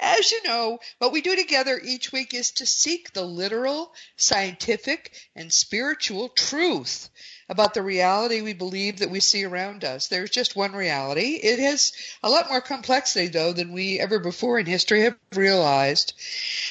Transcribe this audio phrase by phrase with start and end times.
[0.00, 5.14] As you know, what we do together each week is to seek the literal, scientific,
[5.34, 7.08] and spiritual truth
[7.48, 10.08] about the reality we believe that we see around us.
[10.08, 11.38] There's just one reality.
[11.42, 16.14] It has a lot more complexity, though, than we ever before in history have realized.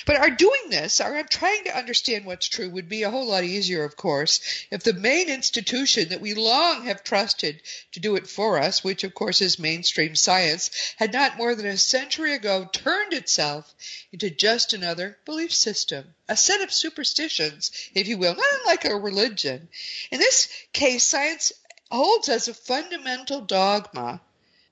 [0.05, 3.43] But our doing this, our trying to understand what's true, would be a whole lot
[3.43, 7.61] easier, of course, if the main institution that we long have trusted
[7.91, 11.65] to do it for us, which of course is mainstream science, had not more than
[11.65, 13.73] a century ago turned itself
[14.11, 18.95] into just another belief system, a set of superstitions, if you will, not unlike a
[18.95, 19.67] religion.
[20.11, 21.53] In this case, science
[21.89, 24.21] holds as a fundamental dogma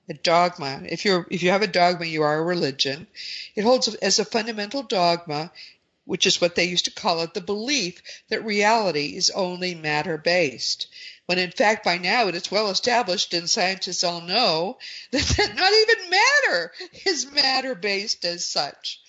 [0.08, 0.82] a dogma.
[0.88, 3.06] If you're if you have a dogma, you are a religion.
[3.54, 5.52] It holds as a fundamental dogma,
[6.04, 10.18] which is what they used to call it, the belief that reality is only matter
[10.18, 10.88] based.
[11.26, 14.78] When in fact, by now it is well established, and scientists all know
[15.12, 16.72] that not even matter
[17.06, 19.00] is matter based as such.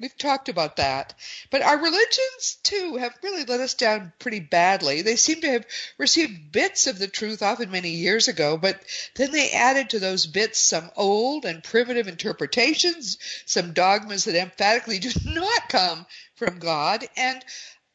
[0.00, 1.14] We've talked about that.
[1.50, 5.02] But our religions, too, have really let us down pretty badly.
[5.02, 5.66] They seem to have
[5.98, 8.80] received bits of the truth often many years ago, but
[9.16, 14.98] then they added to those bits some old and primitive interpretations, some dogmas that emphatically
[15.00, 17.44] do not come from God, and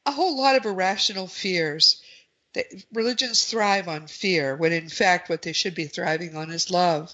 [0.06, 2.02] a whole lot of irrational fears
[2.92, 7.14] religions thrive on fear when in fact what they should be thriving on is love.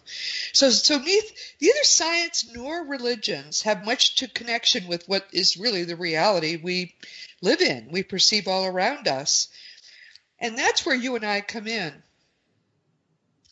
[0.54, 5.96] So, so neither science nor religions have much to connection with what is really the
[5.96, 6.96] reality we
[7.42, 9.48] live in, we perceive all around us.
[10.40, 11.94] And that's where you and I come in.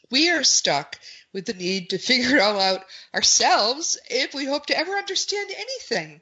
[0.09, 0.99] We are stuck
[1.33, 5.51] with the need to figure it all out ourselves if we hope to ever understand
[5.55, 6.21] anything.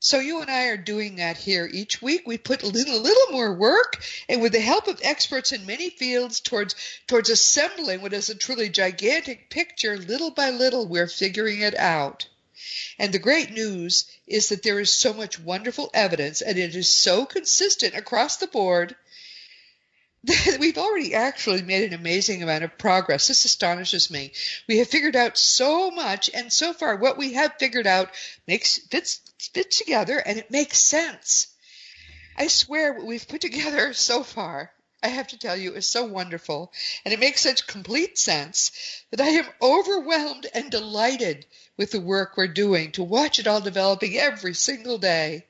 [0.00, 2.24] So you and I are doing that here each week.
[2.24, 5.66] We put a little, a little more work, and with the help of experts in
[5.66, 6.76] many fields, towards
[7.08, 9.98] towards assembling what is a truly gigantic picture.
[9.98, 12.28] Little by little, we're figuring it out.
[12.96, 16.88] And the great news is that there is so much wonderful evidence, and it is
[16.88, 18.94] so consistent across the board
[20.60, 23.28] we've already actually made an amazing amount of progress.
[23.28, 24.32] This astonishes me.
[24.68, 28.10] We have figured out so much, and so far, what we have figured out
[28.46, 31.46] makes fits fits together, and it makes sense.
[32.36, 34.72] I swear, what we've put together so far,
[35.02, 36.72] I have to tell you, is so wonderful,
[37.04, 38.72] and it makes such complete sense
[39.10, 41.46] that I am overwhelmed and delighted
[41.76, 45.47] with the work we're doing to watch it all developing every single day.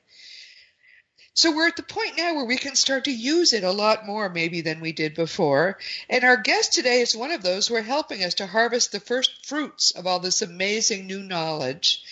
[1.39, 4.05] So we're at the point now where we can start to use it a lot
[4.05, 5.77] more maybe than we did before.
[6.09, 8.99] And our guest today is one of those who are helping us to harvest the
[8.99, 12.03] first fruits of all this amazing new knowledge.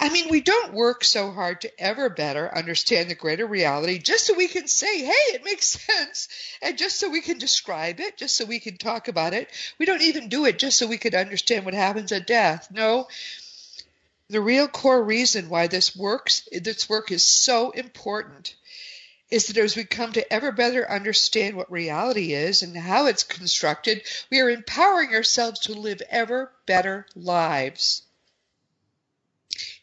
[0.00, 4.26] I mean, we don't work so hard to ever better understand the greater reality just
[4.26, 6.28] so we can say, hey, it makes sense,
[6.60, 9.48] and just so we can describe it, just so we can talk about it.
[9.78, 12.66] We don't even do it just so we can understand what happens at death.
[12.72, 13.06] No,
[14.28, 18.54] the real core reason why this works, this work is so important,
[19.30, 23.22] is that as we come to ever better understand what reality is and how it's
[23.22, 28.02] constructed, we are empowering ourselves to live ever better lives.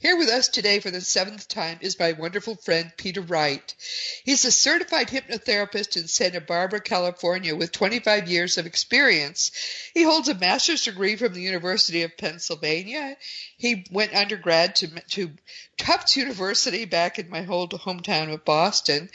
[0.01, 3.75] Here with us today for the seventh time is my wonderful friend Peter Wright.
[4.23, 9.51] He's a certified hypnotherapist in Santa Barbara, California, with 25 years of experience.
[9.93, 13.15] He holds a master's degree from the University of Pennsylvania.
[13.57, 15.33] He went undergrad to, to
[15.77, 19.07] Tufts University back in my old hometown of Boston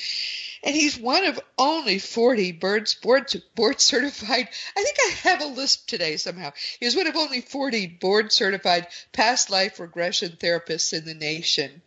[0.66, 4.48] and he's one of only 40 birds board, board certified.
[4.76, 6.50] I think I have a list today somehow.
[6.80, 11.82] He's one of only 40 board certified past life regression therapists in the nation.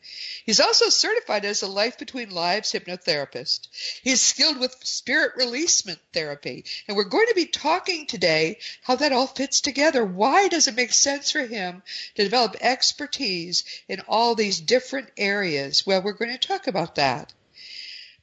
[0.46, 3.68] He's also certified as a life between lives hypnotherapist.
[4.02, 6.64] He's skilled with spirit releasement therapy.
[6.88, 10.06] And we're going to be talking today how that all fits together.
[10.06, 11.84] Why does it make sense for him
[12.16, 15.86] to develop expertise in all these different areas?
[15.86, 17.34] Well, we're going to talk about that.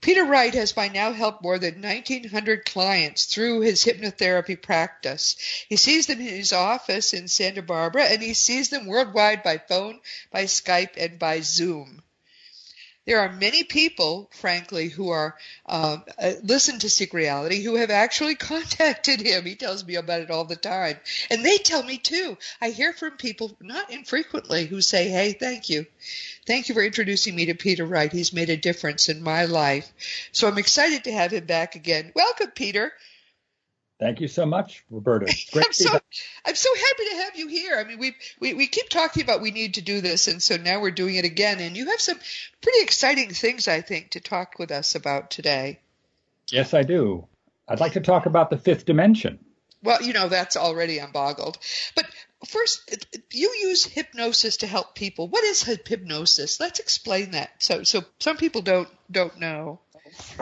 [0.01, 5.37] Peter Wright has by now helped more than 1,900 clients through his hypnotherapy practice.
[5.69, 9.59] He sees them in his office in Santa Barbara and he sees them worldwide by
[9.59, 10.01] phone,
[10.31, 12.03] by Skype, and by Zoom.
[13.07, 17.91] There are many people, frankly, who are uh, uh, listen to Seek Reality who have
[17.91, 19.45] actually contacted him.
[19.45, 20.99] He tells me about it all the time,
[21.31, 22.37] and they tell me too.
[22.61, 25.87] I hear from people not infrequently who say, "Hey, thank you,
[26.47, 28.13] thank you for introducing me to Peter Wright.
[28.13, 29.91] He's made a difference in my life."
[30.33, 32.13] So I'm excited to have him back again.
[32.15, 32.93] Welcome, Peter.
[33.99, 35.27] Thank you so much, Roberta.
[35.55, 35.91] I'm so
[36.45, 37.79] I'm so happy to have you here.
[37.79, 40.57] I mean, we we we keep talking about we need to do this, and so
[40.57, 41.61] now we're doing it again.
[41.61, 42.19] And you have some
[42.61, 45.81] pretty exciting things, I think, to talk with us about today.
[46.51, 47.27] Yes, I do.
[47.67, 49.39] I'd like to talk about the fifth dimension.
[49.83, 51.57] Well, you know that's already unboggled.
[51.95, 52.07] But
[52.47, 55.29] first, you use hypnosis to help people.
[55.29, 56.61] What is hypnosis?
[56.61, 57.51] Let's explain that.
[57.61, 59.81] So so some people don't don't know.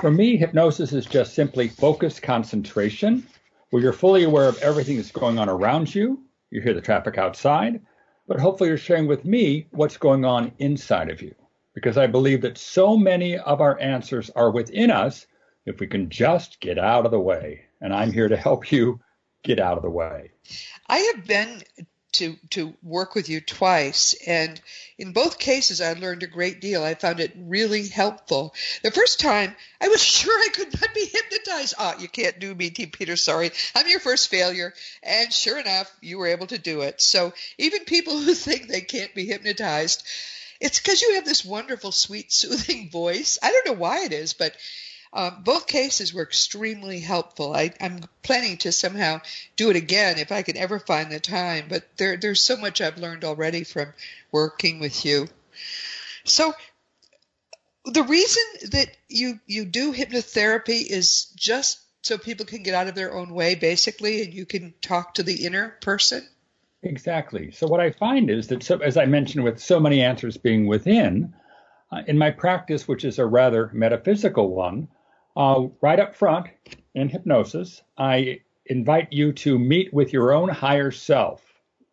[0.01, 3.27] For me, hypnosis is just simply focused concentration
[3.75, 6.23] where you're fully aware of everything that's going on around you.
[6.51, 7.81] You hear the traffic outside,
[8.29, 11.35] but hopefully you're sharing with me what's going on inside of you.
[11.75, 15.27] Because I believe that so many of our answers are within us
[15.67, 17.63] if we can just get out of the way.
[17.81, 19.01] And I'm here to help you
[19.43, 20.31] get out of the way.
[20.87, 21.61] I have been
[22.15, 24.61] to to work with you twice and
[24.99, 26.83] in both cases I learned a great deal.
[26.83, 28.55] I found it really helpful.
[28.83, 31.75] The first time I was sure I could not be hypnotized.
[31.79, 32.87] Ah, oh, you can't do me, T.
[32.87, 33.51] Peter, sorry.
[33.75, 34.73] I'm your first failure.
[35.03, 37.01] And sure enough, you were able to do it.
[37.01, 40.05] So even people who think they can't be hypnotized,
[40.61, 43.39] it's because you have this wonderful, sweet, soothing voice.
[43.43, 44.55] I don't know why it is, but
[45.15, 47.55] um, both cases were extremely helpful.
[47.55, 49.21] I, am planning to somehow
[49.55, 52.81] do it again if I can ever find the time, but there, there's so much
[52.81, 53.95] I've learned already from
[54.33, 55.29] working with you.
[56.25, 56.53] So,
[57.85, 62.97] the reason that you, you do hypnotherapy is just so people can get out of
[62.97, 66.27] their own way, basically, and you can talk to the inner person?
[66.83, 67.53] Exactly.
[67.53, 70.67] So, what I find is that, so, as I mentioned, with so many answers being
[70.67, 71.35] within,
[71.93, 74.89] uh, in my practice, which is a rather metaphysical one,
[75.37, 76.49] uh, right up front
[76.95, 81.43] in hypnosis, I invite you to meet with your own higher self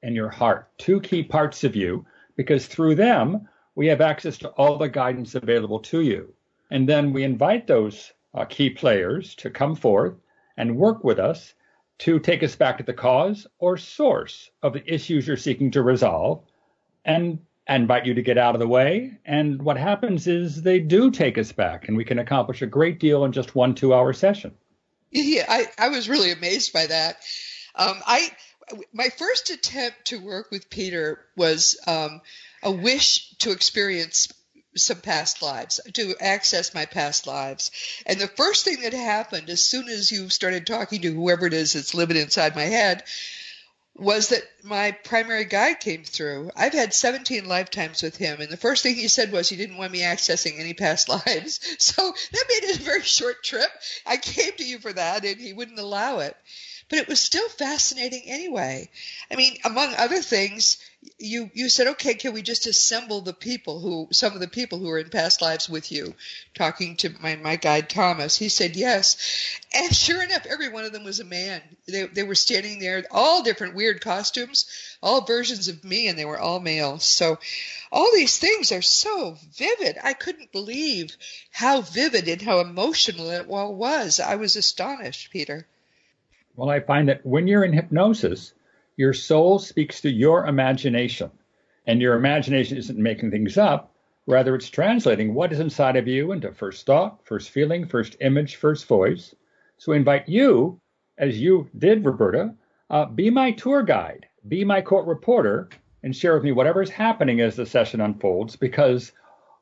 [0.03, 2.05] and your heart, two key parts of you,
[2.35, 6.33] because through them, we have access to all the guidance available to you.
[6.69, 10.15] And then we invite those uh, key players to come forth
[10.57, 11.53] and work with us
[11.99, 15.83] to take us back to the cause or source of the issues you're seeking to
[15.83, 16.44] resolve
[17.05, 17.39] and
[17.75, 19.18] invite you to get out of the way.
[19.25, 23.00] And what happens is they do take us back, and we can accomplish a great
[23.00, 24.53] deal in just one two hour session.
[25.12, 27.18] Yeah, I, I was really amazed by that.
[27.75, 28.31] Um, I
[28.94, 32.21] my first attempt to work with Peter was um,
[32.63, 34.31] a wish to experience
[34.75, 37.71] some past lives, to access my past lives.
[38.06, 41.53] And the first thing that happened as soon as you started talking to whoever it
[41.53, 43.03] is that's living inside my head
[44.01, 46.50] was that my primary guide came through.
[46.56, 49.77] I've had 17 lifetimes with him, and the first thing he said was he didn't
[49.77, 51.59] want me accessing any past lives.
[51.77, 53.69] So that made it a very short trip.
[54.07, 56.36] I came to you for that, and he wouldn't allow it.
[56.89, 58.89] But it was still fascinating anyway.
[59.31, 60.77] I mean, among other things,
[61.18, 64.77] you you said, okay, can we just assemble the people who some of the people
[64.77, 66.13] who were in past lives with you?
[66.53, 69.18] Talking to my my guide Thomas, he said yes,
[69.74, 71.62] and sure enough, every one of them was a man.
[71.88, 74.65] They they were standing there, all different weird costumes,
[75.01, 77.00] all versions of me, and they were all male.
[77.00, 77.39] So,
[77.92, 79.97] all these things are so vivid.
[80.04, 81.18] I couldn't believe
[81.51, 84.19] how vivid and how emotional it all was.
[84.19, 85.65] I was astonished, Peter.
[86.56, 88.54] Well, I find that when you're in hypnosis
[89.01, 91.31] your soul speaks to your imagination,
[91.88, 93.95] and your imagination isn't making things up.
[94.27, 98.57] Rather, it's translating what is inside of you into first thought, first feeling, first image,
[98.57, 99.33] first voice.
[99.80, 100.80] So I invite you,
[101.18, 102.54] as you did, Roberta,
[102.92, 105.69] uh, be my tour guide, be my court reporter,
[106.04, 109.14] and share with me whatever is happening as the session unfolds because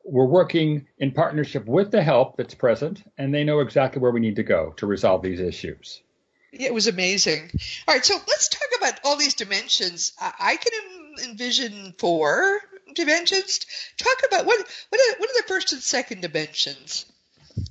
[0.04, 4.20] we're working in partnership with the help that's present, and they know exactly where we
[4.20, 6.02] need to go to resolve these issues.
[6.51, 7.51] It was amazing.
[7.88, 10.13] All right, so let's talk about all these dimensions.
[10.20, 12.60] I can envision four
[12.96, 13.65] dimensions.
[13.98, 14.58] Talk about what
[14.89, 17.06] what are, what are the first and second dimensions?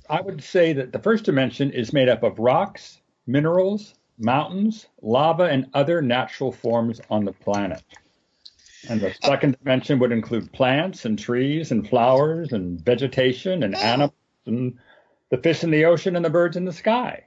[0.09, 5.43] I would say that the first dimension is made up of rocks, minerals, mountains, lava,
[5.43, 7.81] and other natural forms on the planet.
[8.87, 13.79] And the second dimension would include plants and trees and flowers and vegetation and oh.
[13.79, 14.13] animals
[14.45, 14.77] and
[15.31, 17.25] the fish in the ocean and the birds in the sky.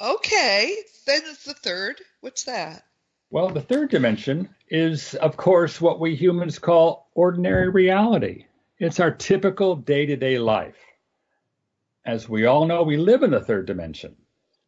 [0.00, 2.00] Okay, then it's the third.
[2.20, 2.84] What's that?
[3.30, 8.46] Well, the third dimension is, of course, what we humans call ordinary reality.
[8.78, 10.76] It's our typical day to day life.
[12.04, 14.16] As we all know, we live in the third dimension.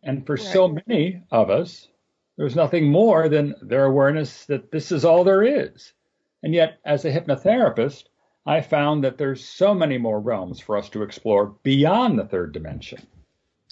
[0.02, 0.44] And for right.
[0.44, 1.88] so many of us,
[2.36, 5.92] there's nothing more than their awareness that this is all there is.
[6.42, 8.04] And yet, as a hypnotherapist,
[8.46, 12.52] I found that there's so many more realms for us to explore beyond the third
[12.52, 13.06] dimension.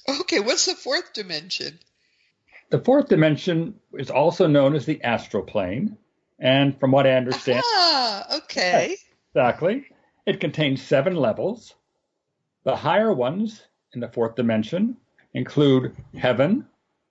[0.08, 1.78] Okay, what's the fourth dimension?
[2.70, 5.96] The fourth dimension is also known as the astral plane,
[6.38, 8.96] and from what I understand, ah, okay,
[9.30, 9.86] exactly,
[10.26, 11.74] it contains seven levels.
[12.64, 14.96] The higher ones in the fourth dimension
[15.34, 16.66] include heaven,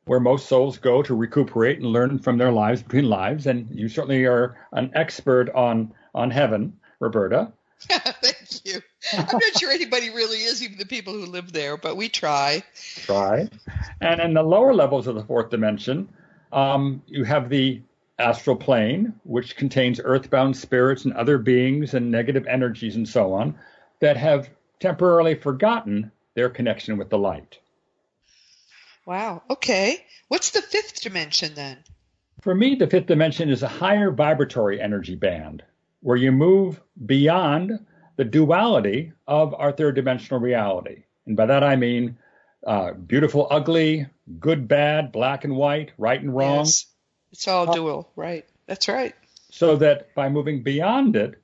[0.05, 3.87] where most souls go to recuperate and learn from their lives between lives, and you
[3.87, 6.79] certainly are an expert on on heaven.
[6.99, 7.51] Roberta.
[7.79, 8.81] Thank you.
[9.11, 12.63] I'm not sure anybody really is, even the people who live there, but we try.
[12.97, 13.49] Try.
[14.01, 16.07] And in the lower levels of the fourth dimension,
[16.51, 17.81] um, you have the
[18.19, 23.55] astral plane, which contains earthbound spirits and other beings and negative energies and so on
[23.99, 27.59] that have temporarily forgotten their connection with the light.
[29.05, 29.43] Wow.
[29.49, 30.05] Okay.
[30.27, 31.77] What's the fifth dimension then?
[32.41, 35.63] For me, the fifth dimension is a higher vibratory energy band
[36.01, 37.79] where you move beyond
[38.15, 41.03] the duality of our third dimensional reality.
[41.25, 42.17] And by that I mean
[42.65, 44.07] uh, beautiful, ugly,
[44.39, 46.65] good, bad, black and white, right and wrong.
[46.65, 46.85] Yes.
[47.31, 48.45] It's all dual, right?
[48.67, 49.15] That's right.
[49.49, 51.41] So that by moving beyond it,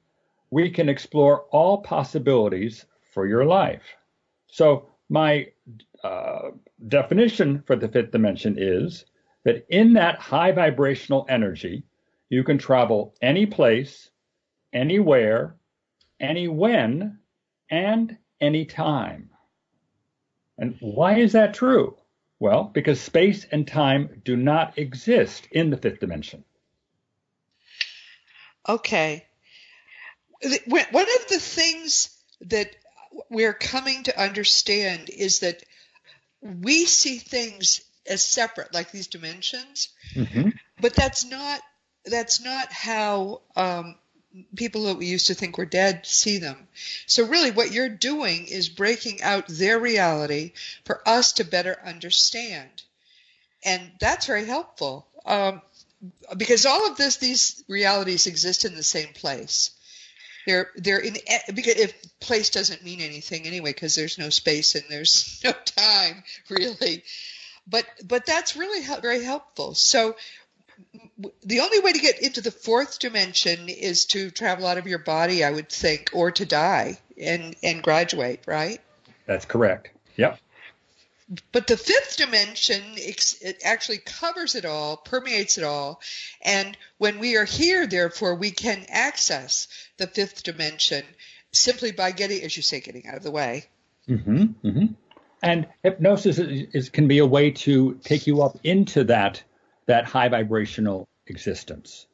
[0.52, 3.84] we can explore all possibilities for your life.
[4.48, 5.48] So, my
[6.04, 6.50] uh,
[6.88, 9.06] definition for the fifth dimension is
[9.44, 11.84] that in that high vibrational energy,
[12.30, 14.10] you can travel any place,
[14.72, 15.56] anywhere,
[16.20, 17.20] any when,
[17.70, 19.30] and any time.
[20.58, 21.98] And why is that true?
[22.40, 26.44] Well, because space and time do not exist in the fifth dimension.
[28.68, 29.26] Okay.
[30.68, 32.10] One of the things
[32.42, 32.76] that
[33.30, 35.64] we're coming to understand is that
[36.42, 40.50] we see things as separate, like these dimensions, mm-hmm.
[40.80, 41.62] but that's not
[42.06, 43.96] that's not how um,
[44.56, 46.68] people that we used to think were dead see them.
[47.08, 50.54] So really what you're doing is breaking out their reality
[50.86, 52.70] for us to better understand.
[53.64, 55.08] And that's very helpful.
[55.26, 55.62] Um,
[56.38, 59.72] because all of this, these realities exist in the same place.
[60.46, 61.18] They're they're in
[61.54, 66.24] because if place doesn't mean anything anyway because there's no space and there's no time
[66.50, 67.04] really,
[67.68, 69.76] but but that's really very helpful.
[69.76, 70.16] So
[71.44, 75.00] the only way to get into the fourth dimension is to travel out of your
[75.00, 78.80] body, I would think, or to die and and graduate, right?
[79.26, 79.90] That's correct.
[80.16, 80.40] Yep.
[81.52, 86.02] But the fifth dimension it actually covers it all, permeates it all,
[86.42, 91.04] and when we are here, therefore, we can access the fifth dimension
[91.52, 93.66] simply by getting, as you say, getting out of the way.
[94.08, 94.86] Mm-hmm, mm-hmm.
[95.44, 99.44] And hypnosis is, is, can be a way to take you up into that
[99.90, 102.06] that high vibrational existence,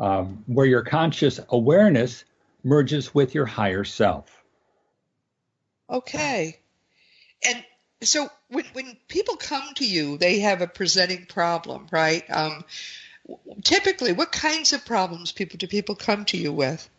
[0.00, 2.24] um, where your conscious awareness
[2.64, 4.42] merges with your higher self.
[5.88, 6.58] Okay.
[7.46, 7.64] And
[8.02, 12.24] so when, when people come to you, they have a presenting problem, right?
[12.28, 12.64] Um,
[13.62, 16.90] typically, what kinds of problems people do people come to you with?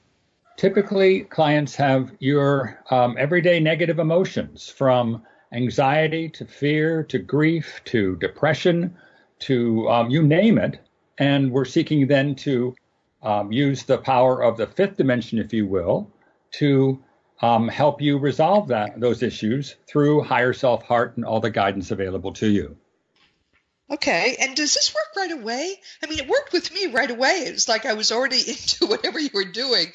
[0.56, 8.16] Typically, clients have your um, everyday negative emotions from anxiety to fear to grief to
[8.16, 8.96] depression
[9.40, 10.80] to um, you name it.
[11.18, 12.76] And we're seeking then to
[13.24, 16.12] um, use the power of the fifth dimension, if you will,
[16.54, 17.04] to
[17.42, 21.92] um, help you resolve that those issues through higher self heart and all the guidance
[21.92, 22.78] available to you.
[23.90, 25.80] Okay, and does this work right away?
[26.04, 27.46] I mean, it worked with me right away.
[27.48, 29.88] It was like I was already into whatever you were doing.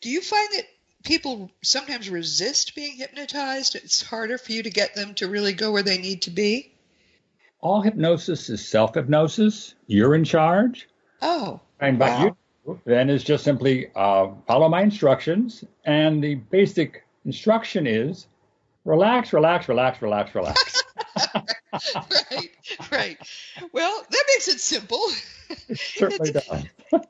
[0.00, 0.64] Do you find that
[1.04, 3.74] people sometimes resist being hypnotized?
[3.74, 6.72] It's harder for you to get them to really go where they need to be?
[7.60, 9.74] All hypnosis is self hypnosis.
[9.86, 10.88] You're in charge.
[11.22, 11.60] Oh.
[11.80, 12.24] And by wow.
[12.24, 12.36] you
[12.84, 15.64] then is just simply uh, follow my instructions.
[15.84, 18.26] And the basic instruction is
[18.84, 20.82] relax, relax, relax, relax, relax.
[21.72, 22.50] right,
[22.90, 23.18] right.
[23.72, 25.00] Well, that makes it simple.
[25.68, 26.50] It certainly does.
[26.92, 27.02] and,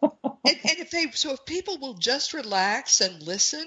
[0.44, 3.66] and, if they, so if people will just relax and listen,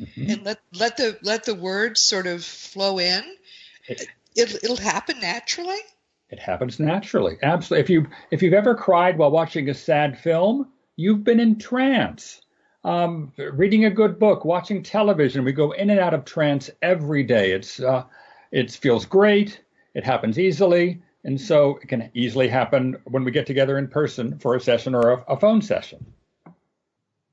[0.00, 0.30] mm-hmm.
[0.30, 3.24] and let let the let the words sort of flow in,
[3.88, 5.80] it, it'll happen naturally.
[6.32, 7.36] It happens naturally.
[7.42, 7.82] Absolutely.
[7.82, 12.40] If you if you've ever cried while watching a sad film, you've been in trance.
[12.84, 17.22] Um, reading a good book, watching television, we go in and out of trance every
[17.22, 17.52] day.
[17.52, 18.04] It's uh,
[18.50, 19.60] it feels great.
[19.92, 24.38] It happens easily, and so it can easily happen when we get together in person
[24.38, 26.14] for a session or a, a phone session.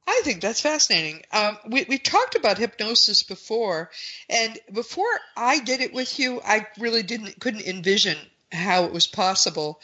[0.06, 1.22] I think that's fascinating.
[1.32, 3.92] Um, we, we talked about hypnosis before,
[4.30, 8.18] and before I did it with you, I really didn't couldn't envision
[8.52, 9.82] how it was possible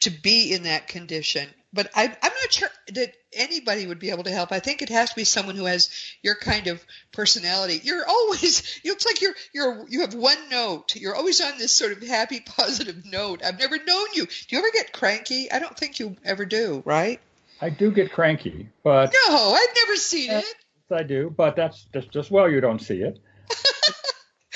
[0.00, 1.48] to be in that condition.
[1.72, 4.50] But I, I'm not sure that anybody would be able to help.
[4.50, 5.90] I think it has to be someone who has
[6.22, 6.82] your kind of
[7.12, 7.80] personality.
[7.82, 10.96] You're always, it's like you're, you're, you have one note.
[10.96, 13.42] You're always on this sort of happy, positive note.
[13.44, 14.26] I've never known you.
[14.26, 15.50] Do you ever get cranky?
[15.50, 17.20] I don't think you ever do, right?
[17.60, 20.44] I do get cranky, but no, I've never seen it.
[20.90, 23.18] I do, but that's just just well you don't see it.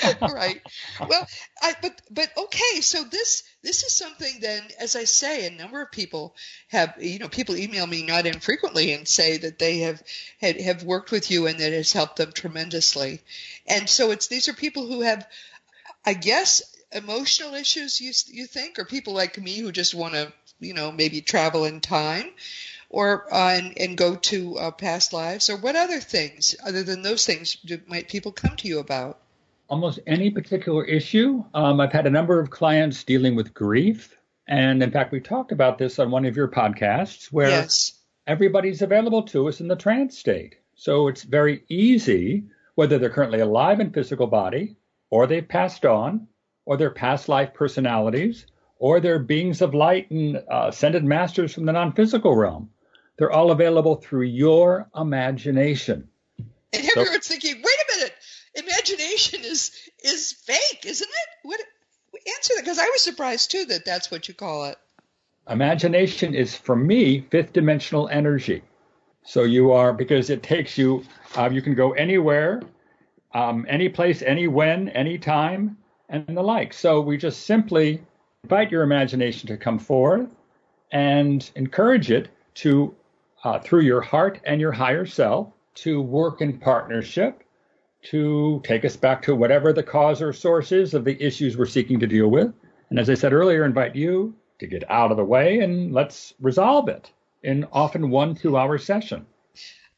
[0.21, 0.61] right.
[0.99, 1.27] Well,
[1.61, 2.81] I, but but okay.
[2.81, 4.39] So this this is something.
[4.39, 6.35] Then, as I say, a number of people
[6.69, 10.01] have you know people email me not infrequently and say that they have
[10.39, 13.21] had, have worked with you and that has helped them tremendously.
[13.67, 15.27] And so it's these are people who have,
[16.05, 18.01] I guess, emotional issues.
[18.01, 21.65] You you think, or people like me who just want to you know maybe travel
[21.65, 22.29] in time
[22.91, 27.01] or uh, and, and go to uh, past lives or what other things other than
[27.01, 29.20] those things do, might people come to you about
[29.71, 31.41] almost any particular issue.
[31.53, 34.13] Um, I've had a number of clients dealing with grief.
[34.49, 37.93] And in fact, we talked about this on one of your podcasts where yes.
[38.27, 40.57] everybody's available to us in the trance state.
[40.75, 42.43] So it's very easy,
[42.75, 44.75] whether they're currently alive in physical body,
[45.09, 46.27] or they've passed on,
[46.65, 48.47] or they're past life personalities,
[48.77, 52.69] or they're beings of light and uh, ascended masters from the non physical realm.
[53.17, 56.09] They're all available through your imagination.
[56.73, 57.70] And everyone's so, thinking, a minute,
[58.63, 59.71] imagination is
[60.03, 61.29] is fake, isn't it?
[61.43, 61.59] What
[62.37, 62.63] answer that?
[62.63, 64.77] Because I was surprised too that that's what you call it.
[65.49, 68.63] Imagination is for me fifth dimensional energy.
[69.23, 71.03] So you are because it takes you.
[71.35, 72.61] Uh, you can go anywhere,
[73.33, 75.77] um, any place, any when, any time,
[76.09, 76.73] and the like.
[76.73, 78.01] So we just simply
[78.43, 80.29] invite your imagination to come forth
[80.91, 82.95] and encourage it to,
[83.43, 87.43] uh, through your heart and your higher self, to work in partnership
[88.03, 91.65] to take us back to whatever the cause or source is of the issues we're
[91.65, 92.53] seeking to deal with.
[92.89, 96.33] And as I said earlier, invite you to get out of the way and let's
[96.39, 97.11] resolve it
[97.43, 99.25] in often one two hour session.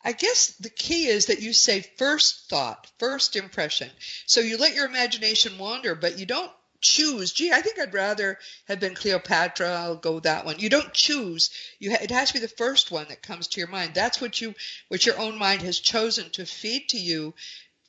[0.04, 3.90] I guess the key is that you say first thought, first impression.
[4.26, 7.32] So you let your imagination wander, but you don't choose.
[7.32, 9.70] Gee, I think I'd rather have been Cleopatra.
[9.70, 10.60] I'll go that one.
[10.60, 11.52] You don't choose.
[11.80, 13.94] You ha- it has to be the first one that comes to your mind.
[13.94, 14.54] That's what you,
[14.90, 17.34] what your own mind has chosen to feed to you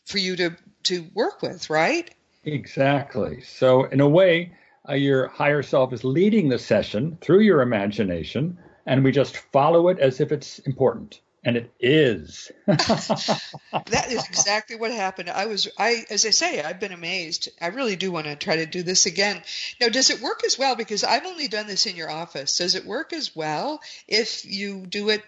[0.05, 2.11] for you to to work with, right?
[2.45, 3.40] Exactly.
[3.43, 4.53] So in a way,
[4.88, 9.88] uh, your higher self is leading the session through your imagination, and we just follow
[9.88, 11.21] it as if it's important.
[11.47, 12.51] And it is.
[12.67, 15.29] that is exactly what happened.
[15.29, 17.51] I was, I, as I say, I've been amazed.
[17.61, 19.43] I really do want to try to do this again.
[19.79, 20.75] Now, does it work as well?
[20.75, 22.57] Because I've only done this in your office.
[22.57, 25.23] Does it work as well if you do it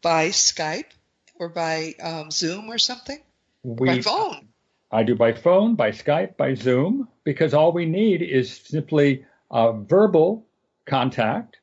[0.00, 0.90] by Skype
[1.38, 3.20] or by um, Zoom or something?
[3.64, 4.48] We, by phone.
[4.92, 9.72] I do by phone, by Skype, by Zoom, because all we need is simply a
[9.72, 10.46] verbal
[10.86, 11.56] contact,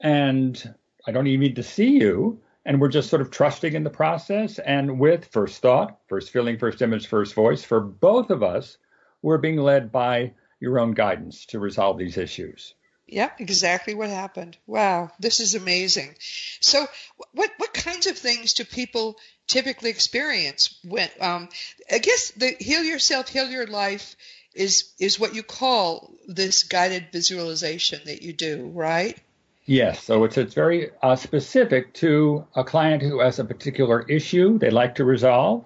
[0.00, 0.74] and
[1.06, 2.40] I don't even need to see you.
[2.64, 4.60] And we're just sort of trusting in the process.
[4.60, 8.78] And with first thought, first feeling, first image, first voice, for both of us,
[9.20, 12.74] we're being led by your own guidance to resolve these issues.
[13.08, 14.56] Yep, exactly what happened.
[14.66, 16.14] Wow, this is amazing.
[16.60, 16.86] So,
[17.32, 19.18] what what kinds of things do people
[19.52, 21.10] typically experience when?
[21.20, 21.48] Um,
[21.90, 24.16] I guess the heal yourself, heal your life
[24.54, 29.18] is is what you call this guided visualization that you do, right?
[29.64, 30.02] Yes.
[30.02, 34.70] So it's it's very uh, specific to a client who has a particular issue they
[34.70, 35.64] like to resolve,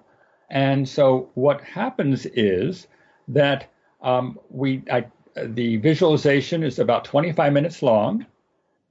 [0.51, 2.87] and so what happens is
[3.29, 3.71] that
[4.03, 8.27] um, we I the visualization is about 25 minutes long.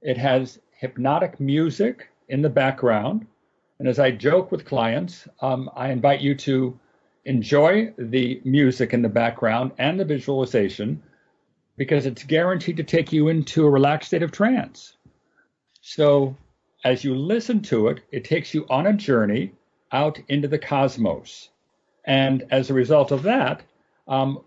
[0.00, 3.26] It has hypnotic music in the background.
[3.78, 6.78] And as I joke with clients, um, I invite you to
[7.24, 11.02] enjoy the music in the background and the visualization
[11.76, 14.96] because it's guaranteed to take you into a relaxed state of trance.
[15.82, 16.36] So
[16.84, 19.52] as you listen to it, it takes you on a journey
[19.92, 21.50] out into the cosmos.
[22.04, 23.62] And as a result of that,
[24.08, 24.44] um,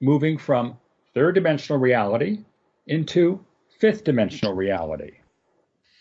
[0.00, 0.78] moving from
[1.14, 2.38] third dimensional reality
[2.86, 3.44] into
[3.78, 5.12] fifth dimensional reality.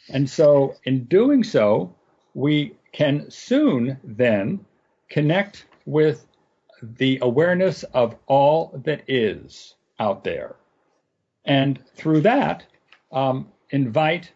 [0.09, 1.95] And so, in doing so,
[2.33, 4.65] we can soon then
[5.09, 6.25] connect with
[6.81, 10.55] the awareness of all that is out there.
[11.45, 12.65] And through that,
[13.11, 14.31] um, invite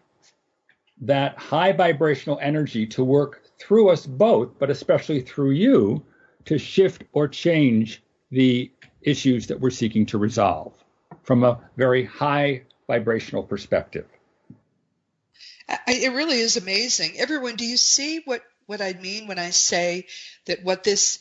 [1.01, 6.03] that high vibrational energy to work through us both, but especially through you,
[6.45, 10.73] to shift or change the issues that we're seeking to resolve
[11.23, 14.07] from a very high vibrational perspective.
[15.87, 17.13] It really is amazing.
[17.17, 20.07] Everyone, do you see what, what I mean when I say
[20.45, 21.19] that what this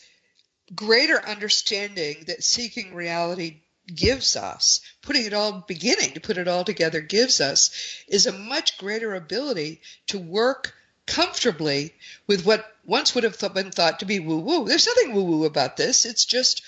[0.74, 3.60] greater understanding that seeking reality
[3.92, 7.70] gives us, putting it all, beginning to put it all together gives us,
[8.08, 10.74] is a much greater ability to work
[11.06, 11.94] comfortably
[12.26, 14.66] with what once would have been thought to be woo woo.
[14.66, 16.06] There's nothing woo woo about this.
[16.06, 16.62] It's just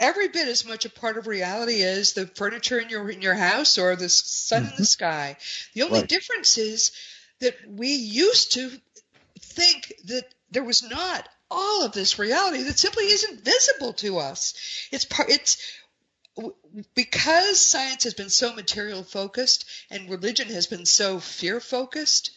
[0.00, 3.34] every bit as much a part of reality as the furniture in your in your
[3.34, 4.70] house or the sun mm-hmm.
[4.70, 5.36] in the sky.
[5.74, 6.08] The only right.
[6.08, 6.90] difference is
[7.40, 8.70] that we used to
[9.38, 14.88] think that there was not all of this reality that simply isn't visible to us.
[14.90, 15.58] It's part it's
[16.94, 22.30] because science has been so material focused and religion has been so fear focused,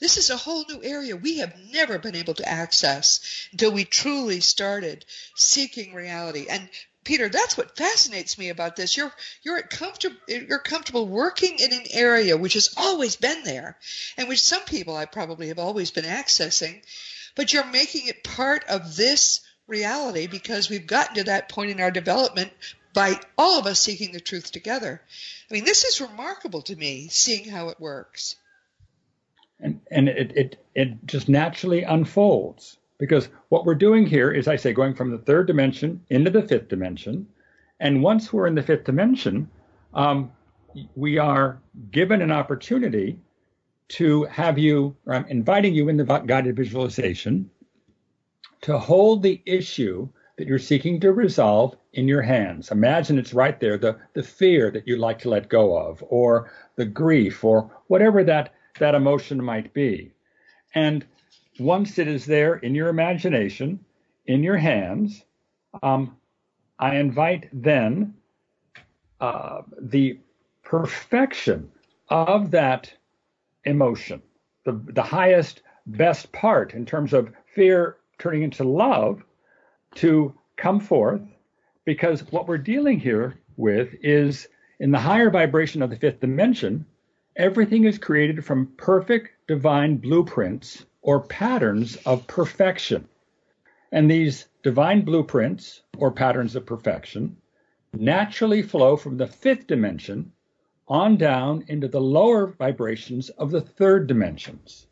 [0.00, 3.84] this is a whole new area we have never been able to access until we
[3.84, 5.04] truly started
[5.36, 6.46] seeking reality.
[6.48, 6.68] And
[7.04, 8.96] Peter, that's what fascinates me about this.
[8.96, 9.12] You're
[9.42, 13.76] you're comfortable you're comfortable working in an area which has always been there,
[14.16, 16.82] and which some people I probably have always been accessing,
[17.34, 21.80] but you're making it part of this reality because we've gotten to that point in
[21.80, 22.52] our development
[22.94, 25.00] by all of us seeking the truth together.
[25.50, 28.36] I mean, this is remarkable to me, seeing how it works.
[29.58, 34.54] And, and it, it, it just naturally unfolds because what we're doing here is, I
[34.54, 37.26] say, going from the third dimension into the fifth dimension.
[37.80, 39.50] And once we're in the fifth dimension,
[39.92, 40.30] um,
[40.94, 41.60] we are
[41.90, 43.18] given an opportunity
[43.88, 47.50] to have you, or I'm inviting you in the guided visualization
[48.60, 52.70] to hold the issue that you're seeking to resolve in your hands.
[52.70, 56.52] Imagine it's right there, the, the fear that you'd like to let go of, or
[56.76, 60.12] the grief, or whatever that, that emotion might be.
[60.76, 61.04] And
[61.64, 63.80] once it is there in your imagination,
[64.26, 65.24] in your hands,
[65.82, 66.16] um,
[66.78, 68.14] I invite then
[69.20, 70.18] uh, the
[70.62, 71.70] perfection
[72.08, 72.92] of that
[73.64, 74.22] emotion,
[74.64, 79.22] the, the highest, best part in terms of fear turning into love
[79.96, 81.22] to come forth
[81.84, 84.48] because what we're dealing here with is
[84.80, 86.86] in the higher vibration of the fifth dimension,
[87.36, 93.06] everything is created from perfect divine blueprints or patterns of perfection.
[93.92, 97.36] And these divine blueprints or patterns of perfection
[97.92, 100.32] naturally flow from the fifth dimension
[100.88, 104.86] on down into the lower vibrations of the third dimensions.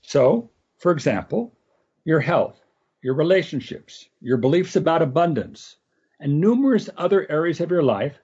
[0.00, 1.52] So, for example,
[2.04, 2.60] your health
[3.00, 5.76] your relationships, your beliefs about abundance,
[6.20, 8.18] and numerous other areas of your life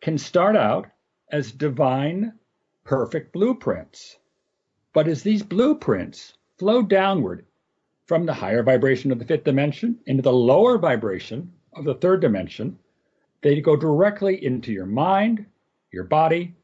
[0.00, 0.86] can start out
[1.32, 2.32] as divine,
[2.84, 4.18] perfect blueprints.
[4.92, 7.46] But as these blueprints flow downward
[8.06, 12.20] from the higher vibration of the fifth dimension into the lower vibration of the third
[12.20, 12.78] dimension,
[13.42, 15.46] they go directly into your mind,
[15.92, 16.54] your body,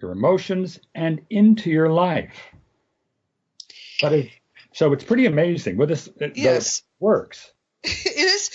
[0.00, 2.40] your emotions, and into your life.
[4.00, 4.26] But as
[4.74, 5.76] so it's pretty amazing.
[5.76, 6.82] What this uh, yes.
[6.98, 7.52] works.
[7.84, 8.50] it is.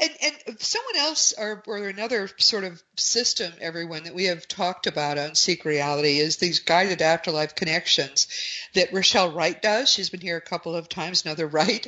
[0.00, 4.86] And, and someone else or, or another sort of system, everyone, that we have talked
[4.86, 8.26] about on Seek Reality is these guided afterlife connections
[8.74, 9.90] that Rochelle Wright does.
[9.90, 11.86] She's been here a couple of times, another Wright.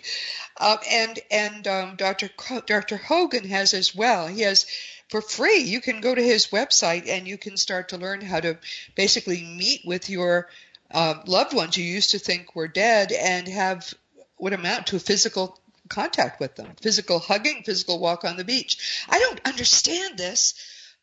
[0.58, 2.30] Um, and and um, Dr.
[2.66, 2.96] Dr.
[2.96, 4.26] Hogan has as well.
[4.26, 4.66] He has
[5.08, 5.58] for free.
[5.58, 8.58] You can go to his website and you can start to learn how to
[8.94, 10.48] basically meet with your
[10.90, 13.92] uh, loved ones you used to think were dead and have
[14.36, 19.04] what amount to physical contact with them, physical hugging, physical walk on the beach.
[19.08, 20.54] I don't understand this,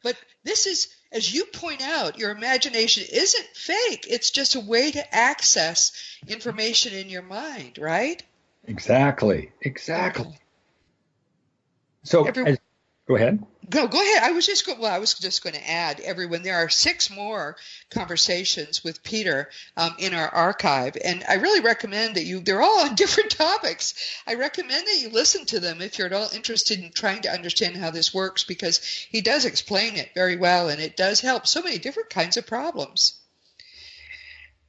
[0.04, 4.06] but this is, as you point out, your imagination isn't fake.
[4.10, 5.92] It's just a way to access
[6.28, 8.22] information in your mind, right?
[8.66, 9.52] Exactly.
[9.62, 10.38] Exactly.
[12.04, 12.58] So, Every, as,
[13.08, 13.44] go ahead.
[13.70, 14.24] Go, go ahead.
[14.24, 16.44] I was just go, well, I was just going to add, everyone.
[16.44, 17.56] There are six more
[17.90, 22.40] conversations with Peter um, in our archive, and I really recommend that you.
[22.40, 23.94] They're all on different topics.
[24.28, 27.32] I recommend that you listen to them if you're at all interested in trying to
[27.32, 31.48] understand how this works, because he does explain it very well, and it does help
[31.48, 33.20] so many different kinds of problems.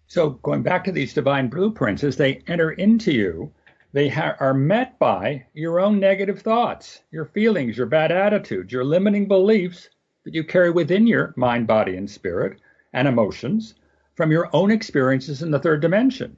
[0.06, 3.52] So, going back to these divine blueprints, as they enter into you,
[3.94, 8.84] they ha- are met by your own negative thoughts, your feelings, your bad attitudes, your
[8.84, 9.88] limiting beliefs
[10.24, 12.58] that you carry within your mind, body, and spirit
[12.92, 13.76] and emotions
[14.16, 16.36] from your own experiences in the third dimension.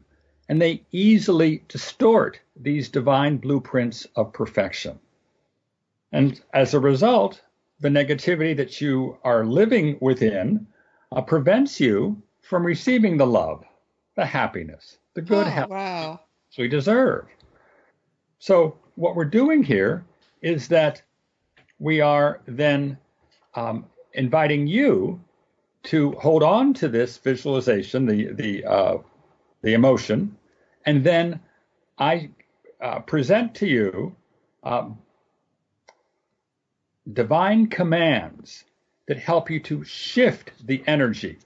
[0.51, 5.01] And they easily distort these divine blueprints of perfection.
[6.13, 7.41] And as a result,
[7.81, 10.67] the negativity that you are living within
[11.11, 13.65] uh, prevents you from receiving the love,
[14.15, 16.21] the happiness, the good oh, health wow.
[16.59, 17.27] we deserve.
[18.39, 20.05] So what we're doing here
[20.43, 21.03] is that
[21.79, 22.99] we are then
[23.55, 25.21] um, inviting you
[25.85, 28.99] to hold on to this visualization, the the uh,
[29.63, 30.37] the emotion,
[30.85, 31.41] and then
[31.99, 32.31] I
[32.81, 34.15] uh, present to you
[34.63, 34.99] um,
[37.13, 38.65] divine commands
[39.07, 41.39] that help you to shift the energy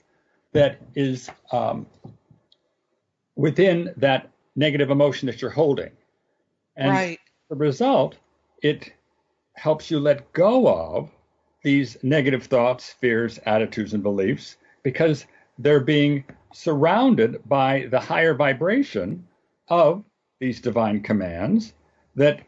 [0.53, 1.87] that is um,
[3.37, 5.90] within that negative emotion that you're holding.
[6.81, 7.19] And right.
[7.51, 8.16] the result,
[8.62, 8.93] it
[9.53, 11.11] helps you let go of
[11.62, 15.27] these negative thoughts, fears, attitudes, and beliefs because
[15.59, 19.27] they're being surrounded by the higher vibration
[19.69, 20.03] of
[20.38, 21.75] these divine commands
[22.16, 22.40] that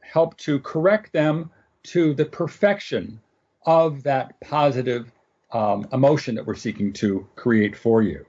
[0.00, 1.50] help to correct them
[1.82, 3.20] to the perfection
[3.66, 5.10] of that positive
[5.52, 8.24] um, emotion that we're seeking to create for you.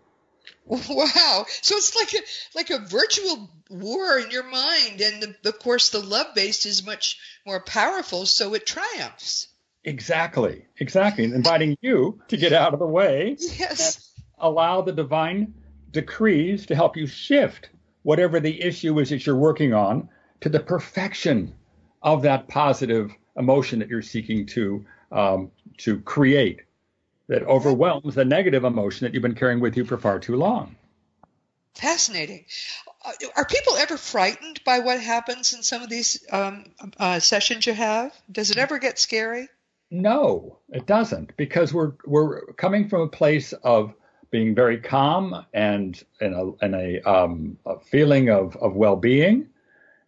[0.66, 1.46] Wow!
[1.62, 2.26] So it's like a
[2.56, 6.86] like a virtual war in your mind, and the, of course the love based is
[6.86, 9.48] much more powerful, so it triumphs.
[9.84, 11.24] Exactly, exactly.
[11.26, 13.38] Inviting you to get out of the way.
[13.40, 14.14] Yes.
[14.38, 15.54] allow the divine
[15.92, 17.70] decrees to help you shift
[18.04, 20.10] whatever the issue is that you're working on
[20.42, 21.54] to the perfection
[22.02, 26.62] of that positive emotion that you're seeking to um, to create
[27.32, 30.76] that overwhelms the negative emotion that you've been carrying with you for far too long.
[31.76, 32.44] Fascinating.
[33.06, 36.66] Uh, are people ever frightened by what happens in some of these um,
[37.00, 38.14] uh, sessions you have?
[38.30, 39.48] Does it ever get scary?
[39.90, 43.94] No, it doesn't, because we're we're coming from a place of
[44.30, 49.48] being very calm and in a, in a, um, a feeling of, of well-being,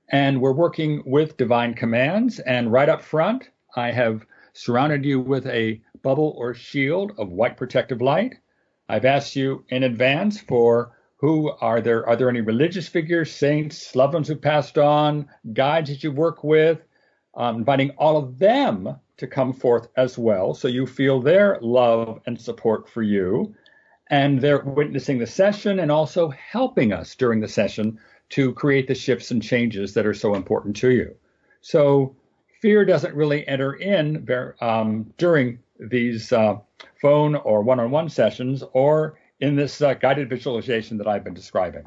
[0.10, 2.40] and we're working with divine commands.
[2.40, 7.58] And right up front, I have surrounded you with a bubble or shield of white
[7.58, 8.36] protective light.
[8.88, 13.96] I've asked you in advance for who are there are there any religious figures, saints,
[13.96, 16.82] loved ones who passed on, guides that you work with,
[17.36, 22.20] um, inviting all of them to come forth as well, so you feel their love
[22.26, 23.56] and support for you,
[24.10, 27.98] and they're witnessing the session and also helping us during the session
[28.30, 31.16] to create the shifts and changes that are so important to you.
[31.62, 32.16] So
[32.64, 34.26] fear doesn't really enter in
[34.62, 36.58] um, during these uh,
[37.02, 41.84] phone or one-on-one sessions or in this uh, guided visualization that I've been describing.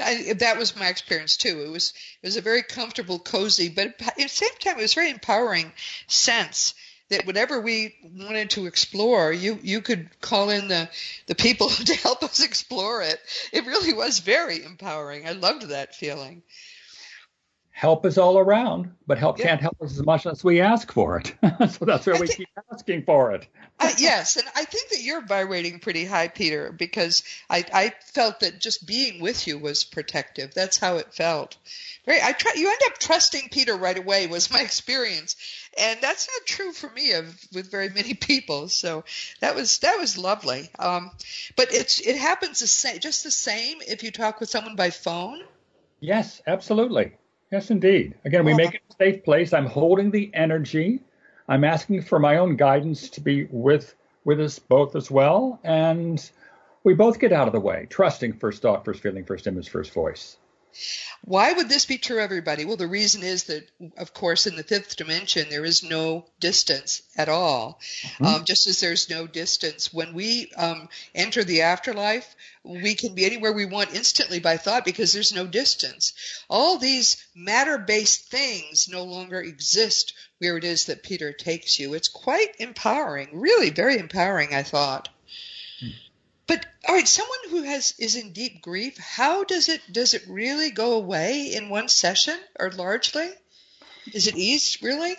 [0.00, 1.64] I, that was my experience too.
[1.66, 4.94] It was it was a very comfortable, cozy, but at the same time, it was
[4.94, 5.70] very empowering
[6.06, 6.72] sense
[7.10, 10.88] that whatever we wanted to explore, you you could call in the
[11.26, 13.20] the people to help us explore it.
[13.52, 15.28] It really was very empowering.
[15.28, 16.42] I loved that feeling
[17.80, 21.16] help is all around, but help can't help us as much as we ask for
[21.16, 21.34] it.
[21.70, 23.46] so that's why we think, keep asking for it.
[23.78, 28.40] uh, yes, and I think that you're vibrating pretty high, Peter, because I, I felt
[28.40, 30.52] that just being with you was protective.
[30.52, 31.56] That's how it felt.
[32.04, 35.36] Very, I try, you end up trusting Peter right away was my experience,
[35.78, 38.68] and that's not true for me of, with very many people.
[38.68, 39.04] So
[39.40, 40.68] that was that was lovely.
[40.78, 41.12] Um,
[41.56, 44.90] but it's it happens the same, just the same if you talk with someone by
[44.90, 45.40] phone.
[45.98, 47.14] Yes, absolutely.
[47.50, 48.14] Yes, indeed.
[48.24, 49.52] Again, we make it a safe place.
[49.52, 51.00] I'm holding the energy.
[51.48, 56.30] I'm asking for my own guidance to be with with us both as well, and
[56.84, 59.92] we both get out of the way, trusting first thought, first feeling, first image, first
[59.92, 60.36] voice.
[61.22, 62.64] Why would this be true, everybody?
[62.64, 67.02] Well, the reason is that, of course, in the fifth dimension, there is no distance
[67.16, 67.80] at all.
[68.02, 68.24] Mm-hmm.
[68.24, 69.92] Um, just as there's no distance.
[69.92, 74.84] When we um, enter the afterlife, we can be anywhere we want instantly by thought
[74.84, 76.12] because there's no distance.
[76.48, 81.94] All these matter based things no longer exist where it is that Peter takes you.
[81.94, 85.08] It's quite empowering, really very empowering, I thought.
[86.50, 90.24] But all right, someone who has is in deep grief, how does it does it
[90.28, 93.30] really go away in one session or largely?
[94.12, 95.14] Is it ease really?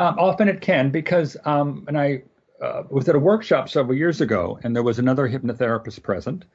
[0.00, 2.24] Um, often it can because um, and I
[2.60, 6.46] uh, was at a workshop several years ago, and there was another hypnotherapist present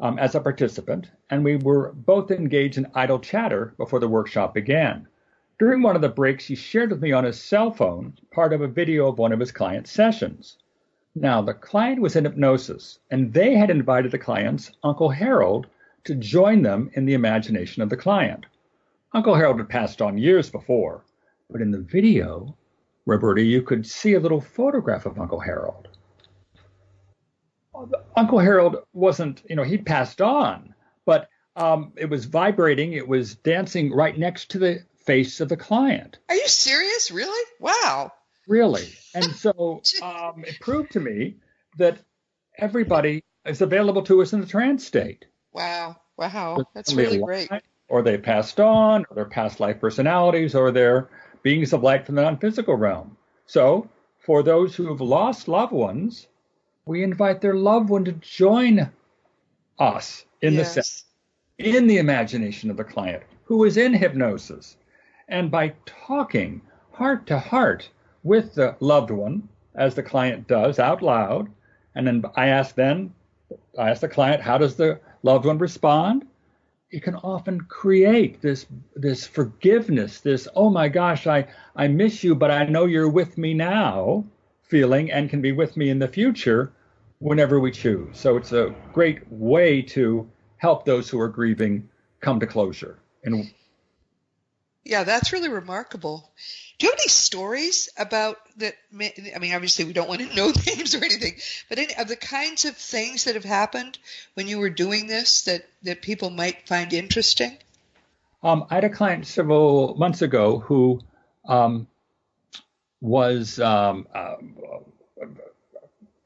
[0.00, 4.52] um, as a participant, and we were both engaged in idle chatter before the workshop
[4.52, 5.06] began.
[5.60, 8.62] During one of the breaks, he shared with me on his cell phone part of
[8.62, 10.56] a video of one of his client's sessions.
[11.14, 15.66] Now, the client was in hypnosis, and they had invited the client's Uncle Harold
[16.04, 18.46] to join them in the imagination of the client.
[19.12, 21.04] Uncle Harold had passed on years before,
[21.50, 22.56] but in the video,
[23.06, 25.88] Roberta, you could see a little photograph of Uncle Harold.
[28.16, 30.74] Uncle Harold wasn't, you know, he'd passed on,
[31.06, 35.56] but um, it was vibrating, it was dancing right next to the face of the
[35.56, 36.18] client.
[36.28, 37.10] Are you serious?
[37.10, 37.44] Really?
[37.58, 38.12] Wow.
[38.48, 38.88] Really.
[39.14, 41.36] And so um, it proved to me
[41.78, 41.98] that
[42.58, 45.26] everybody is available to us in the trance state.
[45.52, 45.96] Wow.
[46.16, 46.64] Wow.
[46.74, 47.50] That's really great.
[47.88, 51.08] Or they passed on, or they're past life personalities, or they're
[51.42, 53.16] beings of light from the non physical realm.
[53.46, 56.28] So, for those who have lost loved ones,
[56.84, 58.90] we invite their loved one to join
[59.78, 60.74] us in yes.
[61.58, 64.76] the in the imagination of the client who is in hypnosis.
[65.28, 66.60] And by talking
[66.92, 67.88] heart to heart
[68.22, 71.48] with the loved one, as the client does out loud.
[71.94, 73.12] And then I ask then,
[73.78, 76.26] I ask the client, how does the loved one respond?
[76.90, 82.34] It can often create this this forgiveness, this oh my gosh, I I miss you,
[82.34, 84.24] but I know you're with me now
[84.62, 86.72] feeling and can be with me in the future
[87.18, 88.18] whenever we choose.
[88.18, 91.88] So it's a great way to help those who are grieving
[92.20, 92.98] come to closure.
[93.24, 93.52] And
[94.84, 96.30] yeah, that's really remarkable.
[96.78, 98.74] Do you have any stories about that?
[98.92, 101.34] I mean, obviously, we don't want to know names or anything,
[101.68, 103.98] but any of the kinds of things that have happened
[104.34, 107.58] when you were doing this that, that people might find interesting?
[108.42, 111.00] Um, I had a client several months ago who
[111.46, 111.86] um,
[113.02, 114.36] was um, uh,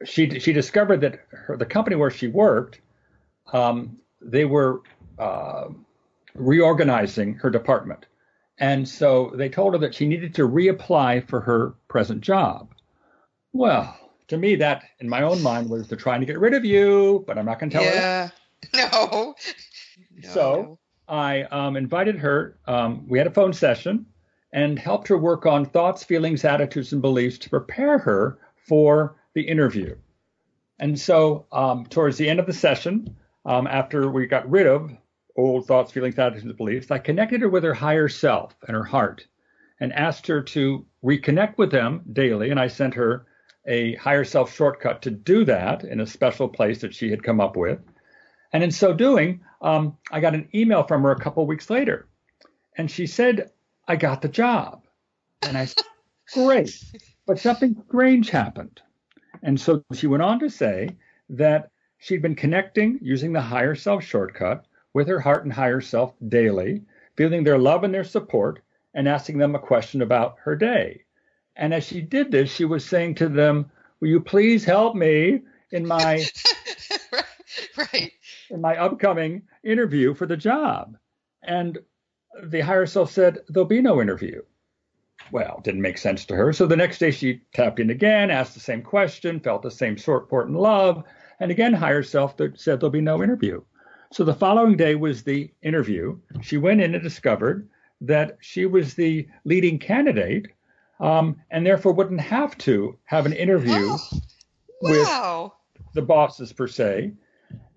[0.05, 2.81] she she discovered that her, the company where she worked
[3.53, 4.83] um, they were
[5.19, 5.69] uh,
[6.35, 8.07] reorganizing her department
[8.59, 12.75] and so they told her that she needed to reapply for her present job.
[13.53, 13.97] Well,
[14.29, 17.25] to me, that in my own mind was they're trying to get rid of you,
[17.27, 18.29] but I'm not going to tell yeah.
[18.29, 18.33] her.
[18.75, 19.09] No.
[19.11, 19.35] no.
[20.23, 22.59] So I um, invited her.
[22.67, 24.07] Um, we had a phone session
[24.53, 29.43] and helped her work on thoughts, feelings, attitudes, and beliefs to prepare her for the
[29.43, 29.97] interview.
[30.79, 34.91] And so, um, towards the end of the session, um, after we got rid of
[35.37, 39.27] old thoughts, feelings, attitudes, beliefs, I connected her with her higher self and her heart
[39.81, 42.51] and asked her to reconnect with them daily.
[42.51, 43.27] And I sent her
[43.67, 47.41] a higher self shortcut to do that in a special place that she had come
[47.41, 47.81] up with.
[48.53, 52.07] And in so doing, um, I got an email from her a couple weeks later.
[52.77, 53.51] And she said,
[53.89, 54.85] I got the job.
[55.43, 55.85] And I said,
[56.33, 56.83] Great.
[57.27, 58.81] But something strange happened.
[59.43, 60.91] And so she went on to say
[61.31, 66.15] that she'd been connecting using the higher self shortcut with her heart and higher self
[66.29, 66.83] daily,
[67.17, 68.61] feeling their love and their support,
[68.95, 71.03] and asking them a question about her day.
[71.57, 75.43] And as she did this, she was saying to them, Will you please help me
[75.73, 76.25] in my
[77.77, 78.13] right.
[78.51, 80.97] in my upcoming interview for the job?
[81.43, 81.79] And
[82.43, 84.43] the higher self said, There'll be no interview.
[85.33, 86.53] Well, didn't make sense to her.
[86.53, 89.97] So the next day she tapped in again, asked the same question, felt the same
[89.97, 91.03] support and love,
[91.41, 93.63] and again higher self said there'll be no interview.
[94.15, 96.17] So the following day was the interview.
[96.41, 97.69] She went in and discovered
[98.01, 100.47] that she was the leading candidate
[101.01, 104.21] um, and therefore wouldn't have to have an interview oh,
[104.83, 105.53] wow.
[105.75, 107.11] with the bosses per se.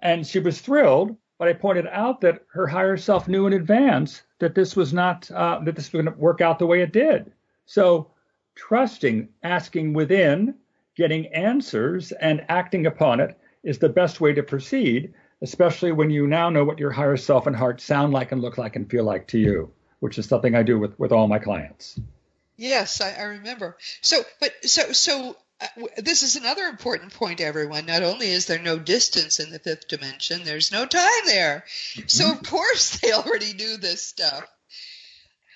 [0.03, 4.21] And she was thrilled, but I pointed out that her higher self knew in advance
[4.37, 6.93] that this was not uh, that this was going to work out the way it
[6.93, 7.31] did.
[7.65, 8.11] So
[8.53, 10.53] trusting, asking within,
[10.95, 16.27] getting answers, and acting upon it is the best way to proceed especially when you
[16.27, 19.03] now know what your higher self and heart sound like and look like and feel
[19.03, 21.99] like to you, which is something I do with, with all my clients.
[22.57, 23.77] Yes, I, I remember.
[24.01, 27.85] So, but so, so uh, this is another important point, everyone.
[27.85, 31.65] Not only is there no distance in the fifth dimension, there's no time there.
[31.93, 32.07] Mm-hmm.
[32.07, 34.43] So, of course, they already knew this stuff.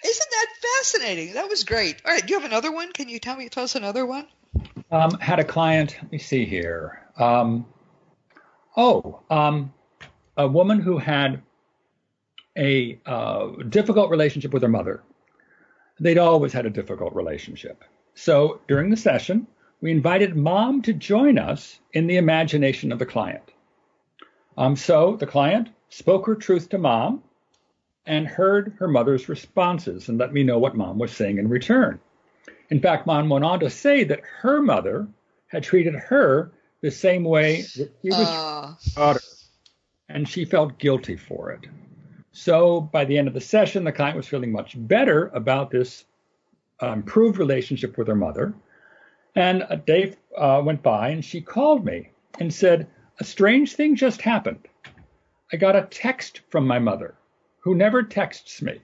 [0.03, 0.47] Isn't that
[0.79, 1.33] fascinating?
[1.33, 2.01] That was great.
[2.05, 2.91] All right, do you have another one?
[2.91, 4.27] Can you tell me, tell us another one?
[4.89, 5.95] Um, had a client.
[6.01, 7.03] Let me see here.
[7.17, 7.65] Um,
[8.75, 9.73] Oh, um,
[10.37, 11.41] a woman who had
[12.57, 15.03] a uh, difficult relationship with her mother.
[15.99, 17.83] They'd always had a difficult relationship.
[18.15, 19.47] So during the session,
[19.81, 23.43] we invited mom to join us in the imagination of the client.
[24.57, 27.23] Um, so the client spoke her truth to mom
[28.05, 31.99] and heard her mother's responses and let me know what mom was saying in return.
[32.69, 35.07] In fact, mom went on to say that her mother
[35.47, 38.73] had treated her the same way that she was uh.
[38.95, 39.21] daughter,
[40.09, 41.67] and she felt guilty for it.
[42.31, 46.05] So by the end of the session, the client was feeling much better about this
[46.81, 48.53] uh, improved relationship with her mother.
[49.35, 52.87] And a day uh, went by, and she called me and said,
[53.19, 54.67] A strange thing just happened.
[55.53, 57.15] I got a text from my mother,
[57.59, 58.79] who never texts me.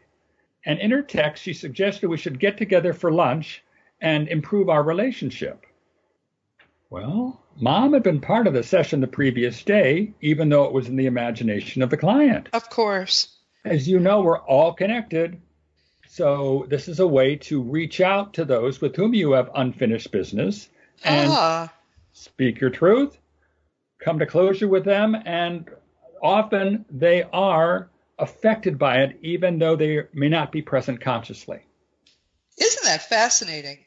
[0.66, 3.64] And in her text, she suggested we should get together for lunch
[4.02, 5.66] and improve our relationship.
[6.90, 10.88] Well, mom had been part of the session the previous day, even though it was
[10.88, 12.50] in the imagination of the client.
[12.54, 13.36] Of course.
[13.66, 15.42] As you know, we're all connected.
[16.08, 20.12] So this is a way to reach out to those with whom you have unfinished
[20.12, 20.70] business
[21.04, 21.74] and ah.
[22.14, 23.18] speak your truth,
[24.00, 25.70] come to closure with them, and
[26.24, 31.60] often they are affected by it, even though they may not be present consciously.
[32.58, 33.86] Isn't that fascinating?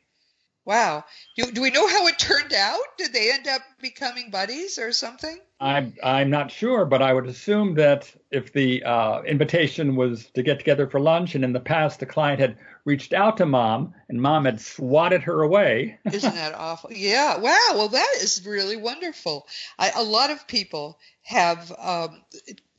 [0.64, 1.04] Wow.
[1.36, 2.82] Do, do we know how it turned out?
[2.98, 5.38] Did they end up becoming buddies or something?
[5.58, 10.42] I'm I'm not sure, but I would assume that if the uh, invitation was to
[10.42, 13.94] get together for lunch, and in the past the client had reached out to mom,
[14.08, 15.98] and mom had swatted her away.
[16.12, 16.92] Isn't that awful?
[16.92, 17.38] Yeah.
[17.38, 17.72] Wow.
[17.72, 19.46] Well, that is really wonderful.
[19.78, 22.22] I, a lot of people have um,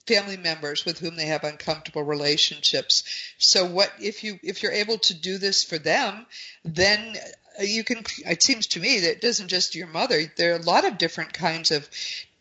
[0.08, 3.04] family members with whom they have uncomfortable relationships.
[3.38, 6.26] So what if you if you're able to do this for them,
[6.64, 7.16] then
[7.60, 10.22] you can it seems to me that it doesn't just your mother.
[10.38, 11.88] There are a lot of different kinds of